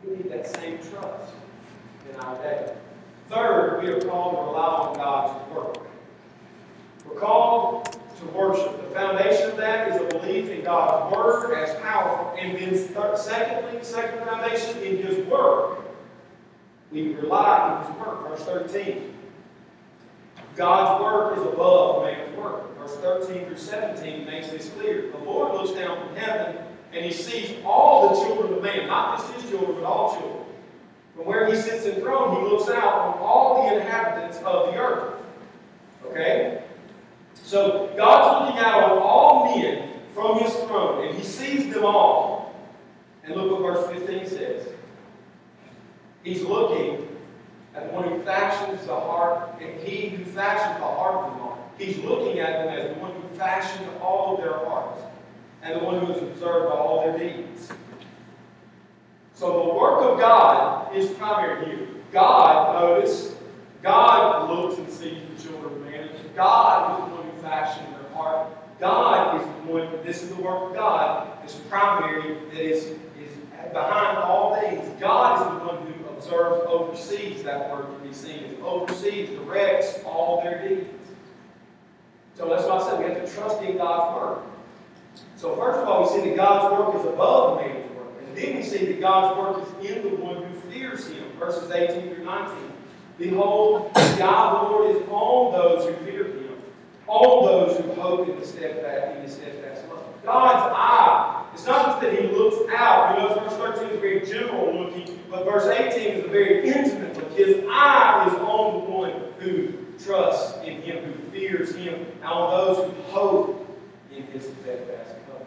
We 0.04 0.16
need 0.16 0.32
that 0.32 0.56
same 0.56 0.78
trust 0.78 1.34
in 2.10 2.16
our 2.22 2.36
day. 2.38 2.74
Third, 3.30 3.84
we 3.84 3.90
are 3.90 4.02
called 4.02 4.36
to 4.36 4.42
rely 4.44 4.66
on 4.66 4.96
God's 4.96 5.54
work. 5.54 5.78
We're 7.06 7.20
called 7.20 8.01
to 8.22 8.28
worship. 8.28 8.90
The 8.90 8.96
foundation 8.96 9.52
of 9.52 9.58
that 9.58 9.90
is 9.90 10.02
a 10.02 10.18
belief 10.18 10.50
in 10.50 10.64
God's 10.64 11.16
Word 11.16 11.54
as 11.54 11.76
powerful. 11.82 12.36
And 12.40 12.58
then, 12.58 13.18
secondly, 13.18 13.84
second 13.84 14.26
foundation, 14.26 14.82
in 14.82 14.98
His 14.98 15.26
Word. 15.28 15.78
We 16.92 17.14
rely 17.16 17.60
on 17.60 17.86
His 17.86 18.00
Word. 18.00 18.30
Verse 18.30 18.44
13. 18.44 19.14
God's 20.56 21.02
Word 21.02 21.40
is 21.40 21.54
above 21.54 22.04
man's 22.04 22.38
work. 22.38 22.78
Verse 22.78 22.96
13 22.98 23.46
through 23.46 23.58
17 23.58 24.26
makes 24.26 24.50
this 24.50 24.70
clear. 24.70 25.12
The 25.12 25.18
Lord 25.20 25.54
looks 25.54 25.72
down 25.72 25.98
from 26.06 26.16
heaven 26.16 26.58
and 26.94 27.06
He 27.06 27.12
sees 27.12 27.58
all 27.66 28.10
the 28.10 28.26
children 28.26 28.54
of 28.54 28.62
man, 28.62 28.88
not 28.88 29.18
just 29.18 29.34
His 29.34 29.50
children, 29.50 29.76
but 29.76 29.84
all 29.84 30.18
children. 30.18 30.44
From 31.16 31.26
where 31.26 31.50
He 31.50 31.56
sits 31.56 31.86
enthroned, 31.86 32.38
He 32.38 32.44
looks 32.44 32.70
out 32.70 32.94
on 32.94 33.18
all 33.20 33.64
the 33.64 33.78
inhabitants 33.78 34.38
of 34.40 34.68
the 34.68 34.78
earth. 34.78 35.14
Okay? 36.06 36.61
So 37.52 37.92
God's 37.98 38.46
looking 38.46 38.64
out 38.64 38.92
on 38.94 38.98
all 39.00 39.58
men 39.58 39.90
from 40.14 40.40
his 40.40 40.54
throne, 40.54 41.06
and 41.06 41.18
he 41.18 41.22
sees 41.22 41.74
them 41.74 41.84
all. 41.84 42.56
And 43.26 43.36
look 43.36 43.52
what 43.52 43.76
verse 43.76 44.00
15 44.00 44.30
says. 44.30 44.68
He's 46.24 46.44
looking 46.44 47.10
at 47.76 47.88
the 47.88 47.94
one 47.94 48.08
who 48.08 48.22
fashions 48.22 48.86
the 48.88 48.96
heart, 48.96 49.62
and 49.62 49.78
he 49.82 50.08
who 50.08 50.24
fashions 50.24 50.80
the 50.80 50.86
heart 50.86 51.26
of 51.26 51.34
them 51.34 51.42
all. 51.42 51.72
He's 51.78 51.98
looking 51.98 52.40
at 52.40 52.64
them 52.64 52.74
as 52.74 52.96
the 52.96 53.02
one 53.02 53.12
who 53.12 53.28
fashioned 53.38 53.86
all 54.00 54.38
of 54.38 54.42
their 54.42 54.58
hearts, 54.66 55.02
and 55.62 55.76
the 55.76 55.84
one 55.84 56.00
who 56.00 56.14
has 56.14 56.22
observed 56.22 56.72
all 56.72 57.02
their 57.02 57.18
deeds. 57.18 57.70
So 59.34 59.68
the 59.68 59.74
work 59.74 60.04
of 60.04 60.18
God 60.18 60.96
is 60.96 61.10
primary 61.16 61.66
here. 61.66 61.88
God, 62.14 62.82
notice, 62.82 63.36
God 63.84 64.50
looks 64.50 64.78
and 64.78 64.90
sees 64.90 65.22
the 65.36 65.44
children 65.44 65.74
of 65.74 65.82
man. 65.82 66.10
God 66.34 66.94
is 66.94 67.10
the 67.10 67.16
one 67.16 67.21
fashion 67.42 67.84
their 67.92 68.12
heart. 68.16 68.48
God 68.80 69.40
is 69.40 69.48
the 69.48 69.72
one, 69.72 69.90
this 70.04 70.24
is 70.24 70.30
the 70.30 70.42
work 70.42 70.70
of 70.70 70.74
God, 70.74 71.46
is 71.46 71.54
primary, 71.70 72.36
that 72.52 72.62
is, 72.62 72.86
is 73.20 73.32
behind 73.72 74.18
all 74.18 74.56
things. 74.56 74.88
God 75.00 75.40
is 75.40 75.48
the 75.48 75.68
one 75.68 75.86
who 75.86 76.10
observes, 76.10 76.66
oversees, 76.68 77.44
that 77.44 77.70
word 77.70 77.86
can 77.86 78.08
be 78.08 78.14
seen 78.14 78.46
as 78.46 78.56
oversees, 78.64 79.30
directs 79.30 80.00
all 80.06 80.42
their 80.44 80.68
deeds. 80.68 80.88
So 82.36 82.50
that's 82.50 82.64
why 82.66 82.78
I 82.78 82.90
said 82.90 83.00
we 83.00 83.06
have 83.06 83.24
to 83.24 83.32
trust 83.32 83.62
in 83.62 83.78
God's 83.78 84.16
work. 84.16 84.40
So 85.36 85.56
first 85.56 85.80
of 85.80 85.88
all, 85.88 86.04
we 86.04 86.22
see 86.22 86.30
that 86.30 86.38
God's 86.38 86.76
work 86.76 86.96
is 86.96 87.06
above 87.14 87.62
man's 87.62 87.96
work. 87.96 88.08
And 88.20 88.32
And 88.32 88.38
then 88.38 88.56
we 88.56 88.64
see 88.64 88.86
that 88.86 89.02
God's 89.02 89.38
work 89.38 89.68
is 89.68 89.92
in 89.92 90.04
the 90.04 90.16
one 90.16 90.42
who 90.42 90.60
fears 90.72 91.06
him. 91.10 91.24
Verses 91.38 91.70
18 91.70 92.16
through 92.16 92.24
19. 92.24 92.56
Behold, 93.18 93.92
God 93.94 94.68
the 94.68 94.72
Lord 94.72 94.96
is 94.96 95.04
on 95.10 95.52
those 95.52 95.86
who 95.86 96.06
fear 96.06 96.24
him, 96.24 96.56
on 97.08 97.46
hope 98.26 98.36
in 98.36 98.40
the 98.40 98.46
love. 99.90 100.06
God's 100.24 100.76
eye. 100.76 101.46
It's 101.54 101.66
not 101.66 101.86
just 101.86 102.02
that 102.02 102.14
he 102.14 102.28
looks 102.28 102.72
out. 102.74 103.18
You 103.18 103.24
know, 103.24 103.40
verse 103.40 103.78
13 103.78 103.90
is 103.90 104.00
very 104.00 104.26
general 104.26 104.86
looking, 104.86 105.20
but 105.30 105.46
verse 105.46 105.66
18 105.66 106.18
is 106.18 106.26
a 106.26 106.28
very 106.28 106.68
intimate 106.70 107.18
look. 107.18 107.32
His 107.36 107.64
eye 107.70 108.26
is 108.28 108.34
on 108.36 108.74
the 108.74 108.92
one 108.92 109.14
who 109.40 109.74
trusts 110.04 110.58
in 110.66 110.82
him, 110.82 111.04
who 111.04 111.32
fears 111.32 111.76
him, 111.76 112.06
and 112.22 112.24
on 112.24 112.52
those 112.52 112.78
who 112.78 113.02
hope 113.04 113.80
in 114.16 114.24
his 114.28 114.44
steadfast 114.44 115.16
love. 115.30 115.46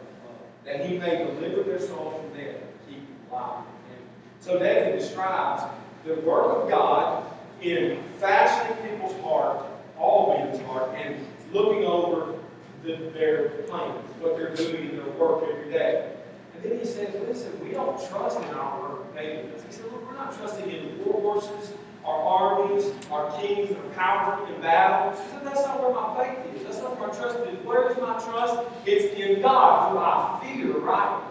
That 0.65 0.87
he 0.87 0.99
may 0.99 1.19
deliver 1.19 1.63
their 1.63 1.81
souls 1.81 2.21
from 2.21 2.39
death 2.39 2.57
and 2.57 2.89
keep 2.89 3.07
them 3.07 3.17
alive 3.31 3.65
in 3.89 3.97
him. 3.97 4.03
So 4.41 4.59
David 4.59 4.99
describes 4.99 5.63
the 6.05 6.15
work 6.17 6.63
of 6.65 6.69
God 6.69 7.25
in 7.63 8.03
fashioning 8.19 8.77
people's 8.91 9.19
heart, 9.23 9.65
all 9.99 10.37
men's 10.37 10.61
heart, 10.67 10.95
and 10.97 11.25
looking 11.55 11.85
over 11.85 12.34
the, 12.85 13.11
their 13.13 13.49
plans, 13.69 13.99
what 14.21 14.37
they're 14.37 14.55
doing 14.55 14.91
in 14.91 14.97
their 14.97 15.11
work 15.11 15.45
every 15.51 15.71
day. 15.71 16.13
And 16.55 16.63
then 16.63 16.79
he 16.79 16.85
says, 16.85 17.15
listen, 17.27 17.53
we 17.65 17.73
don't 17.73 17.97
trust 18.09 18.39
in 18.39 18.55
our 18.55 18.99
maintenance. 19.15 19.63
He 19.67 19.73
said, 19.73 19.87
look, 19.87 20.07
we're 20.07 20.15
not 20.15 20.37
trusting 20.37 20.71
in 20.71 21.05
war 21.05 21.21
horses, 21.21 21.75
our 22.05 22.21
armies, 22.21 22.93
our 23.11 23.41
kings 23.41 23.71
our 23.71 23.91
power 23.95 24.47
in 24.55 24.61
battle. 24.61 25.11
He 25.11 25.31
said, 25.31 25.47
that's 25.47 25.67
not 25.67 25.83
where 25.83 25.95
my 25.95 26.25
faith 26.25 26.55
is. 26.55 26.65
That's 26.65 26.79
not 26.79 26.99
where 26.99 27.09
my 27.09 27.15
trust 27.15 27.39
is. 27.39 27.65
Where 27.65 27.91
is 27.91 27.97
my 27.97 28.15
trust? 28.21 28.61
It's 28.87 29.19
in 29.19 29.41
God, 29.41 29.93
who 29.93 29.99
I 29.99 30.41
fear 30.43 30.79
right. 30.79 31.23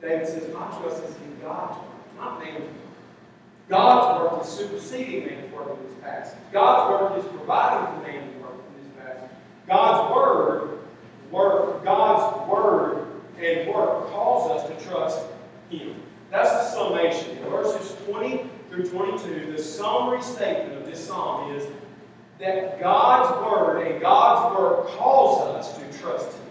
David 0.00 0.26
says, 0.26 0.52
my 0.54 0.66
trust 0.78 1.04
is 1.04 1.14
in 1.16 1.40
work, 1.42 1.76
not 2.16 2.40
work. 2.40 2.62
God's 3.68 4.32
work 4.32 4.42
is 4.42 4.48
superseding 4.48 5.26
man's 5.26 5.52
work 5.52 5.78
in 5.78 5.86
this 5.86 5.94
passage. 6.02 6.38
God's 6.52 6.90
work 6.90 7.24
is 7.24 7.30
providing 7.30 7.94
for 7.94 8.06
man's 8.06 8.42
work 8.42 8.54
in 8.54 8.82
this 8.82 8.92
passage. 8.98 9.30
God's 9.66 10.14
word, 10.14 10.78
work, 11.30 11.84
God's 11.84 12.50
word 12.50 13.06
and 13.38 13.68
work 13.72 14.08
calls 14.10 14.50
us 14.50 14.68
to 14.68 14.88
trust 14.88 15.26
Him. 15.70 15.94
That's 16.30 16.50
the 16.50 16.70
summation. 16.70 17.38
In 17.38 17.44
verses 17.44 17.96
20 18.06 18.48
through 18.68 18.88
22, 18.88 19.52
the 19.52 19.62
summary 19.62 20.22
statement 20.22 20.78
of 20.78 20.86
this 20.86 21.06
psalm 21.06 21.54
is 21.56 21.66
that 22.38 22.80
God's 22.80 23.44
word 23.44 23.86
and 23.86 24.00
God's 24.00 24.56
word 24.56 24.86
calls 24.96 25.42
us 25.56 25.76
to 25.78 25.98
trust 25.98 26.32
Him. 26.32 26.46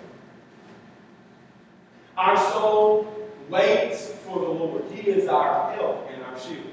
Our 2.17 2.37
soul 2.51 3.29
waits 3.49 4.07
for 4.25 4.39
the 4.39 4.49
Lord. 4.49 4.83
He 4.91 5.09
is 5.09 5.27
our 5.27 5.73
help 5.73 6.09
and 6.13 6.23
our 6.23 6.39
shield. 6.39 6.65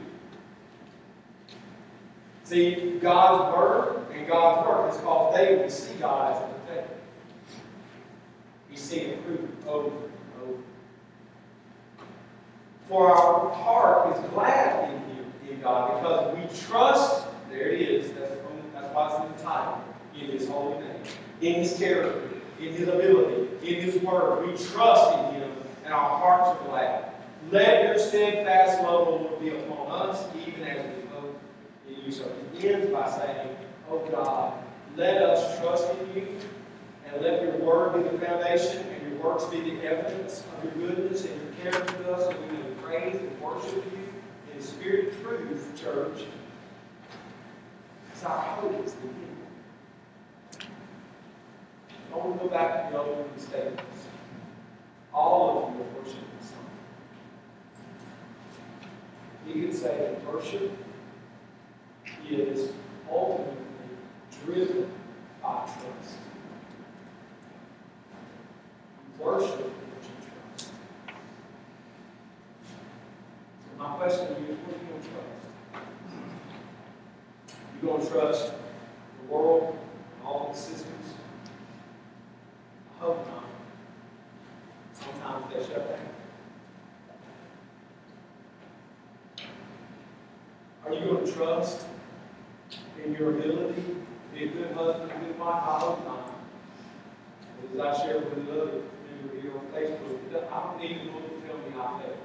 See, 2.44 2.98
God's 3.00 3.56
word 3.56 4.05
God's 4.26 4.68
work 4.68 4.92
has 4.92 5.00
caused 5.02 5.36
David 5.36 5.64
to 5.64 5.70
see 5.70 5.94
God 5.94 6.36
as 6.36 6.42
a 6.42 6.54
protector. 6.54 6.94
He's 8.70 8.80
seen 8.80 9.10
it 9.10 9.24
proven 9.24 9.56
over 9.66 9.88
and 9.88 10.42
over. 10.42 10.58
For 12.88 13.10
our 13.10 13.50
heart 13.52 14.16
is 14.16 14.30
glad 14.30 14.90
in 14.90 15.06
in 15.50 15.60
God, 15.60 16.00
because 16.00 16.36
we 16.36 16.66
trust, 16.66 17.26
there 17.50 17.68
it 17.68 17.80
is, 17.80 18.12
that's, 18.12 18.34
from, 18.34 18.60
that's 18.72 18.92
why 18.94 19.08
it's 19.08 19.24
in 19.24 19.36
the 19.36 19.42
title, 19.42 19.84
in 20.14 20.26
His 20.26 20.48
holy 20.48 20.78
name, 20.78 21.02
in 21.40 21.54
His 21.54 21.78
character, 21.78 22.30
in 22.60 22.72
His 22.72 22.88
ability, 22.88 23.48
in 23.62 23.82
His 23.82 24.02
word. 24.02 24.46
We 24.46 24.52
trust 24.56 25.18
in 25.18 25.34
Him, 25.40 25.52
and 25.84 25.94
our 25.94 26.18
hearts 26.18 26.48
are 26.48 26.68
glad. 26.68 27.04
Let 27.50 27.84
your 27.84 27.98
steadfast 27.98 28.82
love, 28.82 29.08
Lord, 29.08 29.40
be 29.40 29.50
upon 29.50 30.08
us, 30.08 30.26
even 30.46 30.64
as 30.64 30.84
we 30.96 31.08
hope 31.10 31.38
in 31.88 32.04
you. 32.04 32.10
So 32.10 32.30
he 32.54 32.68
ends 32.70 32.90
by 32.90 33.08
saying, 33.08 33.55
Oh 33.88 34.04
God, 34.10 34.54
let 34.96 35.22
us 35.22 35.58
trust 35.60 35.88
in 35.90 36.14
you 36.14 36.38
and 37.06 37.22
let 37.22 37.42
your 37.42 37.56
word 37.58 37.94
be 37.94 38.08
the 38.08 38.18
foundation 38.18 38.84
and 38.88 39.12
your 39.12 39.22
works 39.22 39.44
be 39.44 39.60
the 39.60 39.84
evidence 39.84 40.42
of 40.56 40.64
your 40.64 40.88
goodness 40.88 41.24
and 41.24 41.40
your 41.40 41.72
care 41.72 41.84
to 41.84 42.12
us, 42.12 42.34
and 42.34 42.40
we 42.40 42.56
may 42.56 42.70
praise 42.82 43.14
and 43.14 43.40
worship 43.40 43.84
you 43.92 44.08
in 44.54 44.60
spirit 44.62 45.12
and 45.12 45.22
truth, 45.22 45.80
church. 45.80 46.24
It's 48.12 48.24
our 48.24 48.38
hope 48.38 48.84
is 48.84 48.94
the 48.94 49.00
kingdom. 49.02 49.36
I 52.12 52.16
want 52.16 52.40
to 52.40 52.44
go 52.44 52.50
back 52.50 52.86
to 52.86 52.92
the 52.92 53.02
old 53.02 53.30
statements. 53.36 54.06
All 55.12 55.68
of 55.68 55.74
you 55.74 55.82
are 55.82 56.02
worshiping 56.02 56.40
something. 56.40 56.78
You 59.46 59.66
could 59.66 59.76
say 59.76 59.96
that 59.98 60.32
worship 60.32 60.72
is 62.28 62.72
ultimately 63.10 63.65
driven 64.46 64.88
by 65.42 65.64
trust. 65.64 66.18
You 69.18 69.24
worship 69.24 69.50
what 69.58 70.02
you 70.02 70.14
trust. 70.22 70.70
So 73.60 73.78
my 73.78 73.96
question 73.96 74.34
to 74.34 74.40
you 74.40 74.46
is 74.52 74.58
what 74.58 74.76
are 74.76 74.78
you 74.78 74.88
going 74.88 75.02
to 75.02 75.08
trust? 75.08 75.82
You 77.82 77.88
going 77.88 78.02
to 78.02 78.08
trust 78.08 78.52
the 79.20 79.32
world 79.32 79.78
and 80.18 80.26
all 80.26 80.50
its 80.50 80.60
systems? 80.60 81.06
I 83.00 83.04
hope 83.04 83.26
not. 83.26 83.44
Sometimes 84.92 85.44
they 85.52 85.74
shut 85.74 85.88
down. 85.88 86.06
Are 90.86 90.94
you 90.94 91.04
going 91.04 91.26
to 91.26 91.32
trust 91.32 91.84
in 93.04 93.12
your 93.14 93.30
ability 93.30 93.82
be 94.36 94.44
a 94.44 94.48
good 94.48 94.72
husband, 94.72 95.10
a 95.10 95.18
good 95.24 95.38
wife? 95.38 95.62
I 95.62 95.78
hope 95.80 96.04
not. 96.04 96.32
As 97.72 97.80
I 97.80 98.04
shared 98.04 98.24
with 98.24 98.38
another 98.38 98.82
member 99.08 99.40
here 99.40 99.52
on 99.52 99.66
Facebook, 99.72 100.52
I 100.52 100.62
don't 100.62 100.78
need 100.78 101.08
a 101.08 101.12
book 101.12 101.40
to 101.40 101.46
tell 101.46 101.56
me 101.56 101.64
I 101.74 102.02
failed. 102.02 102.18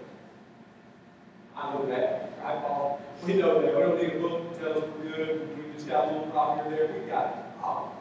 I 1.55 1.73
know 1.73 1.85
that, 1.87 2.33
right, 2.43 2.61
Paul? 2.61 3.01
We 3.23 3.33
know 3.33 3.61
that. 3.61 3.75
We 3.75 3.81
don't 3.81 4.01
need 4.01 4.13
a 4.15 4.19
book 4.19 4.53
to 4.53 4.59
tell 4.59 4.77
us 4.77 4.89
we're 4.99 5.15
good. 5.15 5.57
We 5.57 5.73
just 5.73 5.87
got 5.87 6.09
a 6.09 6.11
little 6.11 6.27
problem 6.27 6.73
here 6.73 6.87
there. 6.87 7.01
We 7.01 7.07
got 7.07 7.27
it. 7.27 7.35
Oh. 7.63 7.91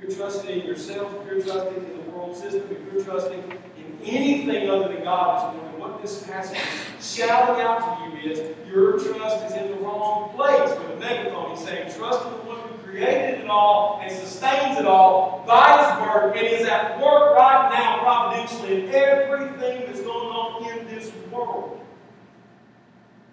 You're 0.00 0.10
trusting 0.10 0.60
in 0.60 0.66
yourself, 0.66 1.14
if 1.22 1.26
you're 1.26 1.42
trusting 1.42 1.76
in 1.76 2.04
the 2.04 2.10
world 2.10 2.36
system, 2.36 2.64
if 2.70 2.92
you're 2.92 3.02
trusting 3.02 3.42
in 3.78 3.98
anything 4.04 4.68
other 4.68 4.92
than 4.92 5.04
God 5.04 5.54
this 5.54 5.62
morning, 5.62 5.80
what 5.80 6.02
this 6.02 6.22
passage 6.24 6.58
is 6.98 7.16
shouting 7.16 7.62
out 7.62 7.98
to 7.98 8.03
you 8.03 8.03
is 8.26 8.56
your 8.68 8.98
trust 8.98 9.44
is 9.46 9.52
in 9.52 9.68
the 9.68 9.76
wrong 9.76 10.34
place. 10.34 10.70
With 10.78 10.96
a 10.96 10.96
megaphone, 10.96 11.56
he's 11.56 11.64
saying, 11.64 11.92
trust 11.96 12.24
in 12.26 12.32
the 12.32 12.38
one 12.38 12.58
who 12.68 12.78
created 12.78 13.40
it 13.40 13.48
all 13.48 14.00
and 14.02 14.10
sustains 14.10 14.78
it 14.78 14.86
all 14.86 15.44
by 15.46 15.78
his 15.78 16.06
word 16.06 16.36
and 16.36 16.46
is 16.46 16.66
at 16.66 16.98
work 17.00 17.36
right 17.36 17.70
now 17.72 18.02
providentially 18.02 18.84
in 18.84 18.94
everything 18.94 19.86
that's 19.86 20.00
going 20.00 20.28
on 20.28 20.78
in 20.78 20.86
this 20.86 21.12
world. 21.30 21.80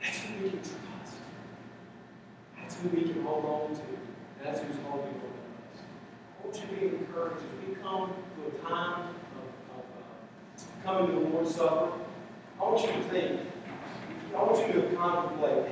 That's 0.01 0.17
who 0.19 0.43
we 0.43 0.49
can 0.49 0.59
trust. 0.59 1.17
That's 2.57 2.75
who 2.75 2.89
we 2.89 3.01
can 3.03 3.23
hold 3.23 3.45
on 3.45 3.75
to. 3.75 3.81
That's 4.43 4.59
who's 4.59 4.75
holding 4.87 5.07
on 5.07 5.13
to 5.13 5.27
us. 5.27 5.81
I 6.39 6.45
want 6.45 6.55
you 6.55 6.61
to 6.61 6.81
be 6.81 6.97
encouraged 6.97 7.37
as 7.37 7.67
we 7.67 7.75
come 7.75 8.13
to 8.35 8.47
a 8.47 8.69
time 8.69 9.09
of, 9.09 9.77
of 9.77 9.83
uh, 9.97 10.83
coming 10.83 11.07
to 11.07 11.23
the 11.23 11.29
Lord's 11.29 11.55
Supper. 11.55 11.91
I 12.59 12.63
want 12.63 12.81
you 12.81 12.87
to 12.87 13.03
think 13.09 13.41
I 14.35 14.43
want 14.43 14.67
you 14.67 14.81
to 14.81 14.95
contemplate 14.95 15.65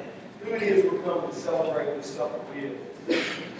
who 0.44 0.52
it 0.52 0.62
is 0.62 0.84
we're 0.92 1.02
coming 1.02 1.30
to 1.30 1.36
celebrate 1.36 1.96
this 1.96 2.14
stuff 2.14 2.32
with 2.54 2.76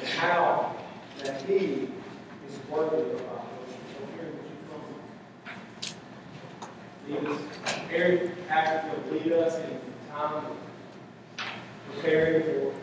and 0.02 0.10
how 0.10 0.76
that 1.24 1.42
He 1.44 1.90
is 2.48 2.60
worthy 2.70 3.12
of 3.12 3.22
our 3.28 3.44
worship. 3.46 3.82
So, 3.94 4.00
Mary, 4.16 4.32
would 4.32 4.46
you 4.46 4.58
come? 4.70 4.84
Lead 9.12 9.32
us. 9.34 9.56
In 9.60 9.80
time 10.12 10.46
preparing 11.94 12.44
for 12.44 12.74